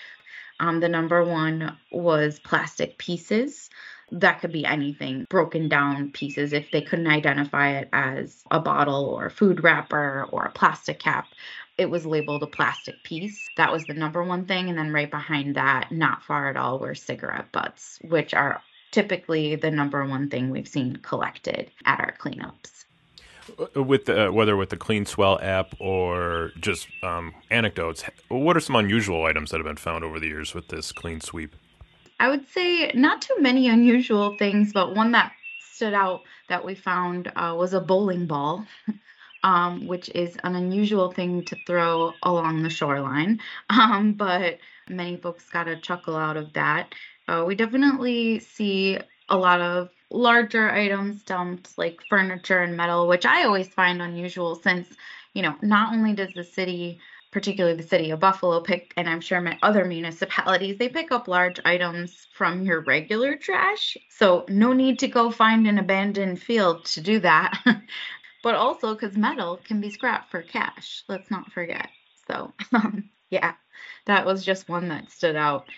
um, 0.61 0.81
the 0.81 0.89
number 0.89 1.25
one 1.25 1.77
was 1.91 2.39
plastic 2.41 2.99
pieces. 2.99 3.71
That 4.11 4.41
could 4.41 4.53
be 4.53 4.65
anything, 4.65 5.27
broken 5.29 5.69
down 5.69 6.13
pieces 6.13 6.55
if 6.55 6.71
they 6.71 6.81
couldn't 6.81 7.07
identify 7.09 7.79
it 7.79 7.91
as 7.93 8.43
a 8.51 8.59
bottle 8.59 9.05
or 9.05 9.27
a 9.27 9.31
food 9.31 9.63
wrapper 9.63 10.27
or 10.33 10.47
a 10.47 10.53
plastic 10.53 10.99
cap 10.99 11.35
it 11.79 11.89
was 11.89 12.05
labeled 12.05 12.43
a 12.43 12.47
plastic 12.49 13.03
piece. 13.05 13.51
That 13.57 13.73
was 13.73 13.87
the 13.87 13.95
number 13.95 14.23
one 14.25 14.47
thing. 14.47 14.69
And 14.69 14.77
then 14.77 14.93
right 14.93 15.11
behind 15.11 15.55
that, 15.55 15.93
not 15.93 16.25
far 16.25 16.51
at 16.51 16.57
all, 16.57 16.81
were 16.81 16.95
cigarette 16.95 17.53
butts, 17.53 17.99
which 18.03 18.35
are 18.35 18.63
typically 18.91 19.57
the 19.57 19.71
number 19.71 20.05
one 20.05 20.29
thing 20.29 20.51
we've 20.51 20.69
seen 20.69 20.97
collected 20.97 21.71
at 21.85 22.01
our 22.01 22.15
cleanups. 22.19 22.85
Uh, 23.77 23.83
with 23.83 24.05
the, 24.05 24.29
uh, 24.29 24.33
whether 24.33 24.57
with 24.57 24.71
the 24.71 24.77
CleanSwell 24.77 25.43
app 25.43 25.75
or 25.79 26.53
just 26.61 26.89
um, 27.03 27.35
anecdotes, 27.51 28.05
what 28.29 28.57
are 28.57 28.61
some 28.61 28.77
unusual 28.77 29.25
items 29.25 29.51
that 29.51 29.59
have 29.59 29.67
been 29.67 29.77
found 29.77 30.05
over 30.05 30.21
the 30.21 30.27
years 30.27 30.55
with 30.55 30.69
this 30.69 30.93
clean 30.93 31.21
sweep? 31.21 31.57
I 32.21 32.29
would 32.29 32.49
say 32.49 32.91
not 32.95 33.23
too 33.23 33.37
many 33.39 33.69
unusual 33.69 34.37
things, 34.37 34.73
but 34.73 34.95
one 34.95 35.13
that 35.13 35.33
stood 35.73 35.95
out 35.95 36.23
that 36.49 36.65
we 36.65 36.75
found 36.75 37.33
uh, 37.37 37.55
was 37.57 37.73
a 37.73 37.81
bowling 37.81 38.27
ball. 38.27 38.67
um, 39.45 39.87
which 39.87 40.09
is 40.11 40.37
an 40.43 40.57
unusual 40.57 41.13
thing 41.13 41.45
to 41.45 41.57
throw 41.67 42.13
along 42.23 42.63
the 42.63 42.71
shoreline. 42.71 43.41
Um, 43.71 44.15
but 44.15 44.59
many 44.89 45.17
folks 45.17 45.49
got 45.51 45.69
a 45.69 45.77
chuckle 45.77 46.17
out 46.17 46.37
of 46.37 46.53
that. 46.55 46.95
Uh, 47.29 47.45
we 47.47 47.55
definitely 47.55 48.41
see 48.41 48.99
a 49.29 49.37
lot 49.37 49.61
of 49.61 49.91
larger 50.11 50.71
items 50.71 51.23
dumped, 51.23 51.77
like 51.77 52.01
furniture 52.09 52.61
and 52.61 52.77
metal, 52.77 53.07
which 53.07 53.27
I 53.27 53.45
always 53.45 53.69
find 53.69 54.01
unusual 54.01 54.57
since, 54.57 54.89
you 55.35 55.43
know, 55.43 55.55
not 55.63 55.93
only 55.93 56.15
does 56.15 56.33
the 56.35 56.45
city 56.45 57.01
particularly 57.31 57.77
the 57.77 57.87
city 57.87 58.11
of 58.11 58.21
Buffalo 58.21 58.59
pick 58.63 58.95
and 58.97 59.07
I'm 59.07 59.21
sure 59.21 59.47
other 59.63 59.85
municipalities 59.85 60.79
they 60.79 60.89
pick 60.89 61.13
up 61.13 61.29
large 61.29 61.61
items 61.63 62.27
from 62.33 62.63
your 62.63 62.81
regular 62.81 63.37
trash 63.37 63.99
so 64.09 64.47
no 64.49 64.73
need 64.73 65.01
to 65.01 65.09
go 65.09 65.31
find 65.31 65.67
an 65.67 65.77
abandoned 65.77 66.41
field 66.41 66.87
to 66.87 67.03
do 67.03 67.21
that 67.21 67.63
but 68.43 68.55
also 68.55 68.95
because 68.95 69.17
metal 69.17 69.61
can 69.65 69.81
be 69.81 69.91
scrapped 69.91 70.31
for 70.31 70.43
cash. 70.43 71.05
Let's 71.09 71.31
not 71.31 71.53
forget. 71.53 71.89
So, 72.27 72.53
um, 72.73 73.11
yeah, 73.31 73.55
that 74.07 74.27
was 74.27 74.45
just 74.45 74.69
one 74.69 74.89
that 74.89 75.11
stood 75.11 75.37
out. 75.37 75.69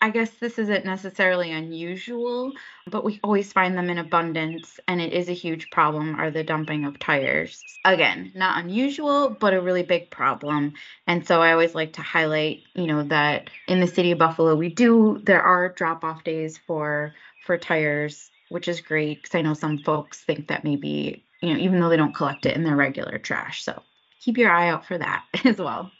I 0.00 0.10
guess 0.10 0.30
this 0.38 0.58
isn't 0.58 0.84
necessarily 0.84 1.50
unusual, 1.52 2.52
but 2.86 3.02
we 3.04 3.18
always 3.24 3.52
find 3.52 3.76
them 3.76 3.88
in 3.90 3.96
abundance, 3.98 4.78
and 4.86 5.00
it 5.00 5.12
is 5.14 5.28
a 5.28 5.32
huge 5.32 5.70
problem 5.70 6.16
are 6.20 6.30
the 6.30 6.44
dumping 6.44 6.84
of 6.84 6.98
tires. 6.98 7.64
Again, 7.84 8.30
not 8.34 8.62
unusual, 8.62 9.30
but 9.30 9.54
a 9.54 9.60
really 9.60 9.82
big 9.82 10.10
problem. 10.10 10.74
And 11.06 11.26
so 11.26 11.40
I 11.40 11.52
always 11.52 11.74
like 11.74 11.94
to 11.94 12.02
highlight, 12.02 12.64
you 12.74 12.86
know, 12.86 13.04
that 13.04 13.48
in 13.66 13.80
the 13.80 13.86
city 13.86 14.12
of 14.12 14.18
Buffalo, 14.18 14.54
we 14.54 14.68
do 14.68 15.18
there 15.24 15.42
are 15.42 15.70
drop-off 15.72 16.24
days 16.24 16.58
for 16.58 17.14
for 17.40 17.56
tires, 17.56 18.30
which 18.48 18.68
is 18.68 18.82
great 18.82 19.22
because 19.22 19.34
I 19.34 19.42
know 19.42 19.54
some 19.54 19.78
folks 19.78 20.20
think 20.22 20.48
that 20.48 20.62
maybe, 20.64 21.24
you 21.40 21.54
know, 21.54 21.60
even 21.60 21.80
though 21.80 21.88
they 21.88 21.96
don't 21.96 22.14
collect 22.14 22.44
it 22.46 22.54
in 22.56 22.64
their 22.64 22.76
regular 22.76 23.18
trash. 23.18 23.62
So 23.64 23.82
keep 24.20 24.36
your 24.38 24.50
eye 24.50 24.68
out 24.68 24.84
for 24.86 24.98
that 24.98 25.24
as 25.44 25.56
well. 25.58 25.95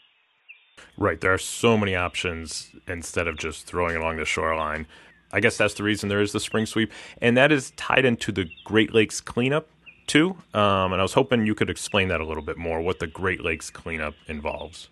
Right. 0.99 1.21
There 1.21 1.33
are 1.33 1.39
so 1.39 1.77
many 1.77 1.95
options 1.95 2.71
instead 2.89 3.27
of 3.27 3.37
just 3.37 3.67
throwing 3.67 3.97
along 3.97 4.17
the 4.17 4.25
shoreline. 4.25 4.87
I 5.33 5.41
guess 5.41 5.57
that's 5.57 5.75
the 5.75 5.83
reason 5.83 6.09
there 6.09 6.21
is 6.21 6.33
the 6.33 6.41
spring 6.41 6.67
sweep. 6.67 6.93
And 7.21 7.37
that 7.37 7.53
is 7.53 7.73
tied 7.73 8.05
into 8.05 8.33
the 8.33 8.49
Great 8.65 8.95
Lakes 8.95 9.21
cleanup, 9.21 9.69
too. 10.07 10.31
Um, 10.55 10.93
and 10.93 10.95
I 10.95 11.03
was 11.03 11.13
hoping 11.13 11.47
you 11.47 11.55
could 11.55 11.69
explain 11.69 12.09
that 12.09 12.21
a 12.21 12.25
little 12.27 12.43
bit 12.43 12.57
more, 12.57 12.81
what 12.81 12.99
the 12.99 13.07
Great 13.07 13.43
Lakes 13.43 13.69
cleanup 13.69 14.15
involves. 14.29 14.89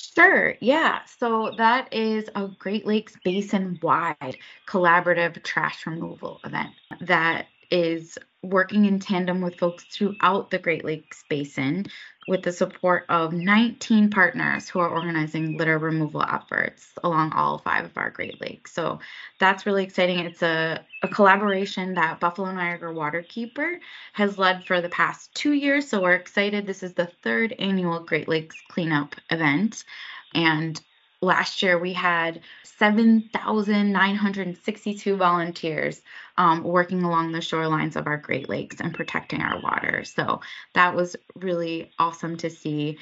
Sure, 0.00 0.56
yeah. 0.60 1.00
So 1.18 1.54
that 1.58 1.92
is 1.94 2.28
a 2.34 2.48
Great 2.58 2.86
Lakes 2.86 3.14
basin 3.24 3.78
wide 3.82 4.36
collaborative 4.66 5.42
trash 5.44 5.86
removal 5.86 6.40
event 6.44 6.70
that 7.00 7.46
is 7.70 8.18
working 8.42 8.84
in 8.84 9.00
tandem 9.00 9.40
with 9.40 9.58
folks 9.58 9.84
throughout 9.84 10.50
the 10.50 10.58
Great 10.58 10.84
Lakes 10.84 11.24
Basin 11.28 11.86
with 12.28 12.42
the 12.42 12.52
support 12.52 13.06
of 13.08 13.32
19 13.32 14.10
partners 14.10 14.68
who 14.68 14.78
are 14.80 14.88
organizing 14.88 15.56
litter 15.56 15.78
removal 15.78 16.22
efforts 16.22 16.92
along 17.02 17.32
all 17.32 17.58
five 17.58 17.86
of 17.86 17.96
our 17.96 18.10
Great 18.10 18.38
Lakes. 18.40 18.72
So 18.72 19.00
that's 19.40 19.64
really 19.64 19.82
exciting. 19.82 20.18
It's 20.20 20.42
a, 20.42 20.84
a 21.02 21.08
collaboration 21.08 21.94
that 21.94 22.20
Buffalo 22.20 22.52
Niagara 22.52 22.92
Waterkeeper 22.92 23.78
has 24.12 24.38
led 24.38 24.64
for 24.66 24.82
the 24.82 24.90
past 24.90 25.34
two 25.34 25.52
years. 25.52 25.88
So 25.88 26.02
we're 26.02 26.12
excited. 26.12 26.66
This 26.66 26.82
is 26.82 26.92
the 26.92 27.10
third 27.22 27.54
annual 27.58 28.00
Great 28.00 28.28
Lakes 28.28 28.56
cleanup 28.68 29.14
event. 29.30 29.84
And 30.34 30.78
last 31.20 31.62
year 31.62 31.78
we 31.78 31.92
had 31.92 32.40
7,962 32.62 35.16
volunteers 35.16 36.00
um, 36.36 36.62
working 36.62 37.02
along 37.02 37.32
the 37.32 37.38
shorelines 37.38 37.96
of 37.96 38.06
our 38.06 38.18
Great 38.18 38.48
Lakes 38.48 38.76
and 38.80 38.94
protecting 38.94 39.42
our 39.42 39.60
water. 39.60 40.04
So 40.04 40.40
that 40.74 40.94
was 40.94 41.16
really 41.34 41.90
awesome 41.98 42.36
to 42.38 42.48
see. 42.50 42.98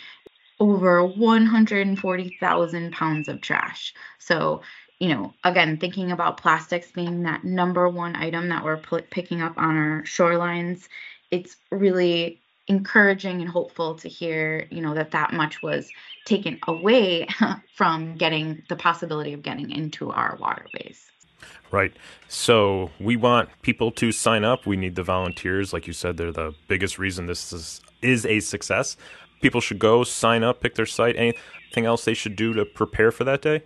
Over 0.58 1.04
140,000 1.04 2.92
pounds 2.92 3.28
of 3.28 3.42
trash. 3.42 3.92
So, 4.18 4.62
you 4.98 5.10
know, 5.10 5.34
again, 5.44 5.76
thinking 5.76 6.12
about 6.12 6.38
plastics 6.38 6.90
being 6.90 7.24
that 7.24 7.44
number 7.44 7.86
one 7.90 8.16
item 8.16 8.48
that 8.48 8.64
we're 8.64 8.80
picking 9.10 9.42
up 9.42 9.58
on 9.58 9.76
our 9.76 10.02
shorelines, 10.04 10.88
it's 11.30 11.56
really 11.70 12.40
encouraging 12.68 13.40
and 13.40 13.48
hopeful 13.48 13.94
to 13.94 14.08
hear 14.08 14.66
you 14.70 14.80
know 14.80 14.94
that 14.94 15.12
that 15.12 15.32
much 15.32 15.62
was 15.62 15.90
taken 16.24 16.58
away 16.66 17.28
from 17.74 18.16
getting 18.16 18.62
the 18.68 18.76
possibility 18.76 19.32
of 19.32 19.42
getting 19.42 19.70
into 19.70 20.10
our 20.10 20.36
waterways. 20.40 21.10
Right. 21.70 21.92
So 22.28 22.90
we 23.00 23.16
want 23.16 23.48
people 23.62 23.90
to 23.92 24.12
sign 24.12 24.44
up. 24.44 24.66
We 24.66 24.76
need 24.76 24.94
the 24.94 25.02
volunteers. 25.02 25.72
Like 25.72 25.86
you 25.86 25.92
said 25.92 26.16
they're 26.16 26.32
the 26.32 26.54
biggest 26.68 26.98
reason 26.98 27.26
this 27.26 27.52
is 27.52 27.80
is 28.02 28.26
a 28.26 28.40
success. 28.40 28.96
People 29.42 29.60
should 29.60 29.78
go 29.78 30.02
sign 30.04 30.42
up 30.42 30.60
pick 30.60 30.74
their 30.74 30.86
site. 30.86 31.16
Anything 31.16 31.86
else 31.86 32.04
they 32.04 32.14
should 32.14 32.36
do 32.36 32.52
to 32.54 32.64
prepare 32.64 33.12
for 33.12 33.24
that 33.24 33.42
day? 33.42 33.62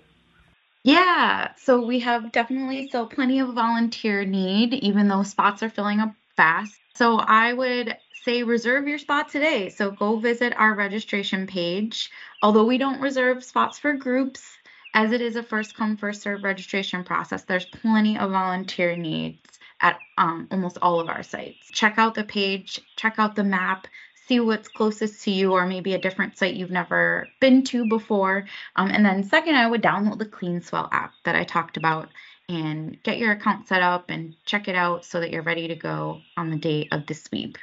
Yeah. 0.82 1.52
So 1.56 1.84
we 1.84 2.00
have 2.00 2.32
definitely 2.32 2.88
still 2.88 3.06
plenty 3.06 3.38
of 3.38 3.54
volunteer 3.54 4.24
need 4.24 4.74
even 4.74 5.08
though 5.08 5.22
spots 5.22 5.62
are 5.62 5.70
filling 5.70 6.00
up 6.00 6.14
fast 6.36 6.79
so 6.94 7.18
i 7.18 7.52
would 7.52 7.96
say 8.22 8.42
reserve 8.42 8.86
your 8.86 8.98
spot 8.98 9.28
today. 9.28 9.68
So 9.70 9.90
go 9.90 10.16
visit 10.16 10.52
our 10.56 10.74
registration 10.74 11.46
page. 11.46 12.10
Although 12.42 12.66
we 12.66 12.78
don't 12.78 13.00
reserve 13.00 13.42
spots 13.42 13.78
for 13.78 13.94
groups, 13.94 14.58
as 14.92 15.12
it 15.12 15.20
is 15.20 15.36
a 15.36 15.42
first 15.42 15.74
come, 15.74 15.96
first 15.96 16.22
serve 16.22 16.44
registration 16.44 17.04
process, 17.04 17.44
there's 17.44 17.64
plenty 17.64 18.18
of 18.18 18.30
volunteer 18.30 18.96
needs 18.96 19.58
at 19.80 20.00
um, 20.18 20.48
almost 20.50 20.78
all 20.82 21.00
of 21.00 21.08
our 21.08 21.22
sites. 21.22 21.70
Check 21.70 21.94
out 21.96 22.14
the 22.14 22.24
page, 22.24 22.80
check 22.96 23.14
out 23.18 23.36
the 23.36 23.44
map, 23.44 23.86
see 24.26 24.40
what's 24.40 24.68
closest 24.68 25.24
to 25.24 25.30
you, 25.30 25.52
or 25.52 25.66
maybe 25.66 25.94
a 25.94 25.98
different 25.98 26.36
site 26.36 26.54
you've 26.54 26.70
never 26.70 27.32
been 27.40 27.62
to 27.64 27.86
before. 27.86 28.46
Um, 28.76 28.90
and 28.90 29.04
then, 29.04 29.24
second, 29.24 29.54
I 29.54 29.66
would 29.66 29.82
download 29.82 30.18
the 30.18 30.26
CleanSwell 30.26 30.88
app 30.92 31.14
that 31.24 31.36
I 31.36 31.44
talked 31.44 31.76
about 31.78 32.10
and 32.50 33.00
get 33.04 33.18
your 33.18 33.32
account 33.32 33.68
set 33.68 33.80
up 33.80 34.10
and 34.10 34.34
check 34.44 34.66
it 34.66 34.74
out 34.74 35.04
so 35.04 35.20
that 35.20 35.30
you're 35.30 35.42
ready 35.42 35.68
to 35.68 35.76
go 35.76 36.20
on 36.36 36.50
the 36.50 36.56
day 36.56 36.88
of 36.90 37.06
the 37.06 37.14
sweep. 37.14 37.56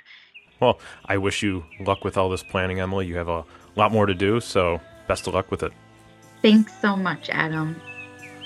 Well, 0.61 0.79
I 1.05 1.17
wish 1.17 1.43
you 1.43 1.65
luck 1.81 2.05
with 2.05 2.17
all 2.17 2.29
this 2.29 2.41
planning, 2.41 2.79
Emily. 2.79 3.05
You 3.05 3.17
have 3.17 3.27
a 3.27 3.43
lot 3.75 3.91
more 3.91 4.05
to 4.05 4.13
do, 4.13 4.39
so 4.39 4.79
best 5.07 5.27
of 5.27 5.33
luck 5.33 5.51
with 5.51 5.63
it. 5.63 5.73
Thanks 6.41 6.71
so 6.79 6.95
much, 6.95 7.29
Adam. 7.29 7.75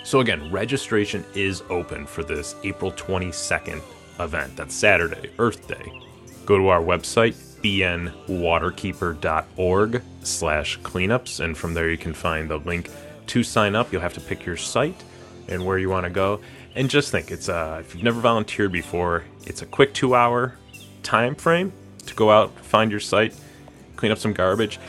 So, 0.03 0.19
again, 0.19 0.51
registration 0.51 1.23
is 1.35 1.61
open 1.69 2.07
for 2.07 2.23
this 2.23 2.55
April 2.63 2.91
22nd 2.91 3.83
event. 4.19 4.57
That's 4.57 4.73
Saturday, 4.73 5.29
Earth 5.37 5.67
Day. 5.67 6.01
Go 6.45 6.57
to 6.57 6.69
our 6.69 6.81
website, 6.81 7.35
bnwaterkeeper.org 7.61 10.01
slash 10.23 10.79
cleanups, 10.79 11.39
and 11.39 11.55
from 11.55 11.75
there 11.75 11.87
you 11.89 11.99
can 11.99 12.15
find 12.15 12.49
the 12.49 12.57
link 12.57 12.89
to 13.27 13.43
sign 13.43 13.75
up. 13.75 13.93
You'll 13.93 14.01
have 14.01 14.15
to 14.15 14.21
pick 14.21 14.43
your 14.43 14.57
site 14.57 15.03
and 15.51 15.65
where 15.65 15.77
you 15.77 15.89
want 15.89 16.05
to 16.05 16.09
go. 16.09 16.39
And 16.75 16.89
just 16.89 17.11
think, 17.11 17.29
it's 17.29 17.49
uh, 17.49 17.77
if 17.81 17.93
you've 17.93 18.03
never 18.03 18.21
volunteered 18.21 18.71
before, 18.71 19.25
it's 19.45 19.61
a 19.61 19.65
quick 19.65 19.93
two-hour 19.93 20.57
time 21.03 21.35
frame 21.35 21.71
to 22.05 22.15
go 22.15 22.31
out, 22.31 22.57
find 22.61 22.89
your 22.89 22.99
site, 22.99 23.35
clean 23.95 24.11
up 24.11 24.17
some 24.17 24.33
garbage. 24.33 24.79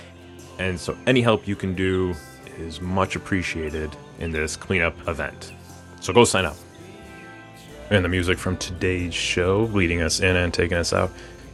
And 0.59 0.79
so 0.79 0.96
any 1.07 1.20
help 1.20 1.48
you 1.48 1.57
can 1.57 1.75
do 1.75 2.14
is 2.59 2.81
much 2.81 3.16
appreciated 3.16 3.94
in 4.20 4.31
this 4.31 4.57
cleanup 4.57 4.96
event. 5.09 5.53
So 6.01 6.12
go 6.12 6.25
sign 6.25 6.44
up. 6.44 6.57
And 7.90 8.05
the 8.05 8.09
music 8.09 8.38
from 8.38 8.57
today's 8.57 9.12
show, 9.12 9.64
leading 9.72 10.01
us 10.01 10.20
in 10.20 10.37
and 10.37 10.55
taking 10.55 10.79
us 10.79 10.92
out, 10.92 11.11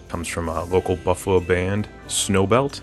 comes 0.08 0.28
from 0.28 0.48
a 0.48 0.64
local 0.64 0.96
Buffalo 0.96 1.40
band, 1.40 1.88
Snowbelt. 2.06 2.80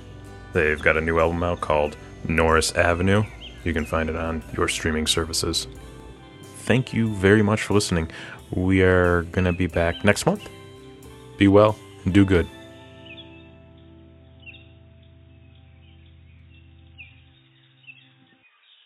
They've 0.53 0.81
got 0.81 0.97
a 0.97 1.01
new 1.01 1.19
album 1.19 1.43
out 1.43 1.61
called 1.61 1.95
Norris 2.27 2.71
Avenue. 2.73 3.23
You 3.63 3.73
can 3.73 3.85
find 3.85 4.09
it 4.09 4.15
on 4.15 4.43
your 4.55 4.67
streaming 4.67 5.07
services. 5.07 5.67
Thank 6.65 6.93
you 6.93 7.08
very 7.10 7.43
much 7.43 7.62
for 7.62 7.75
listening. 7.75 8.10
We 8.49 8.82
are 8.82 9.21
going 9.32 9.45
to 9.45 9.54
be 9.54 9.67
back 9.67 10.04
next 10.04 10.25
month. 10.25 10.49
Be 11.38 11.47
well 11.47 11.78
and 12.04 12.13
do 12.13 12.25
good. 12.25 12.47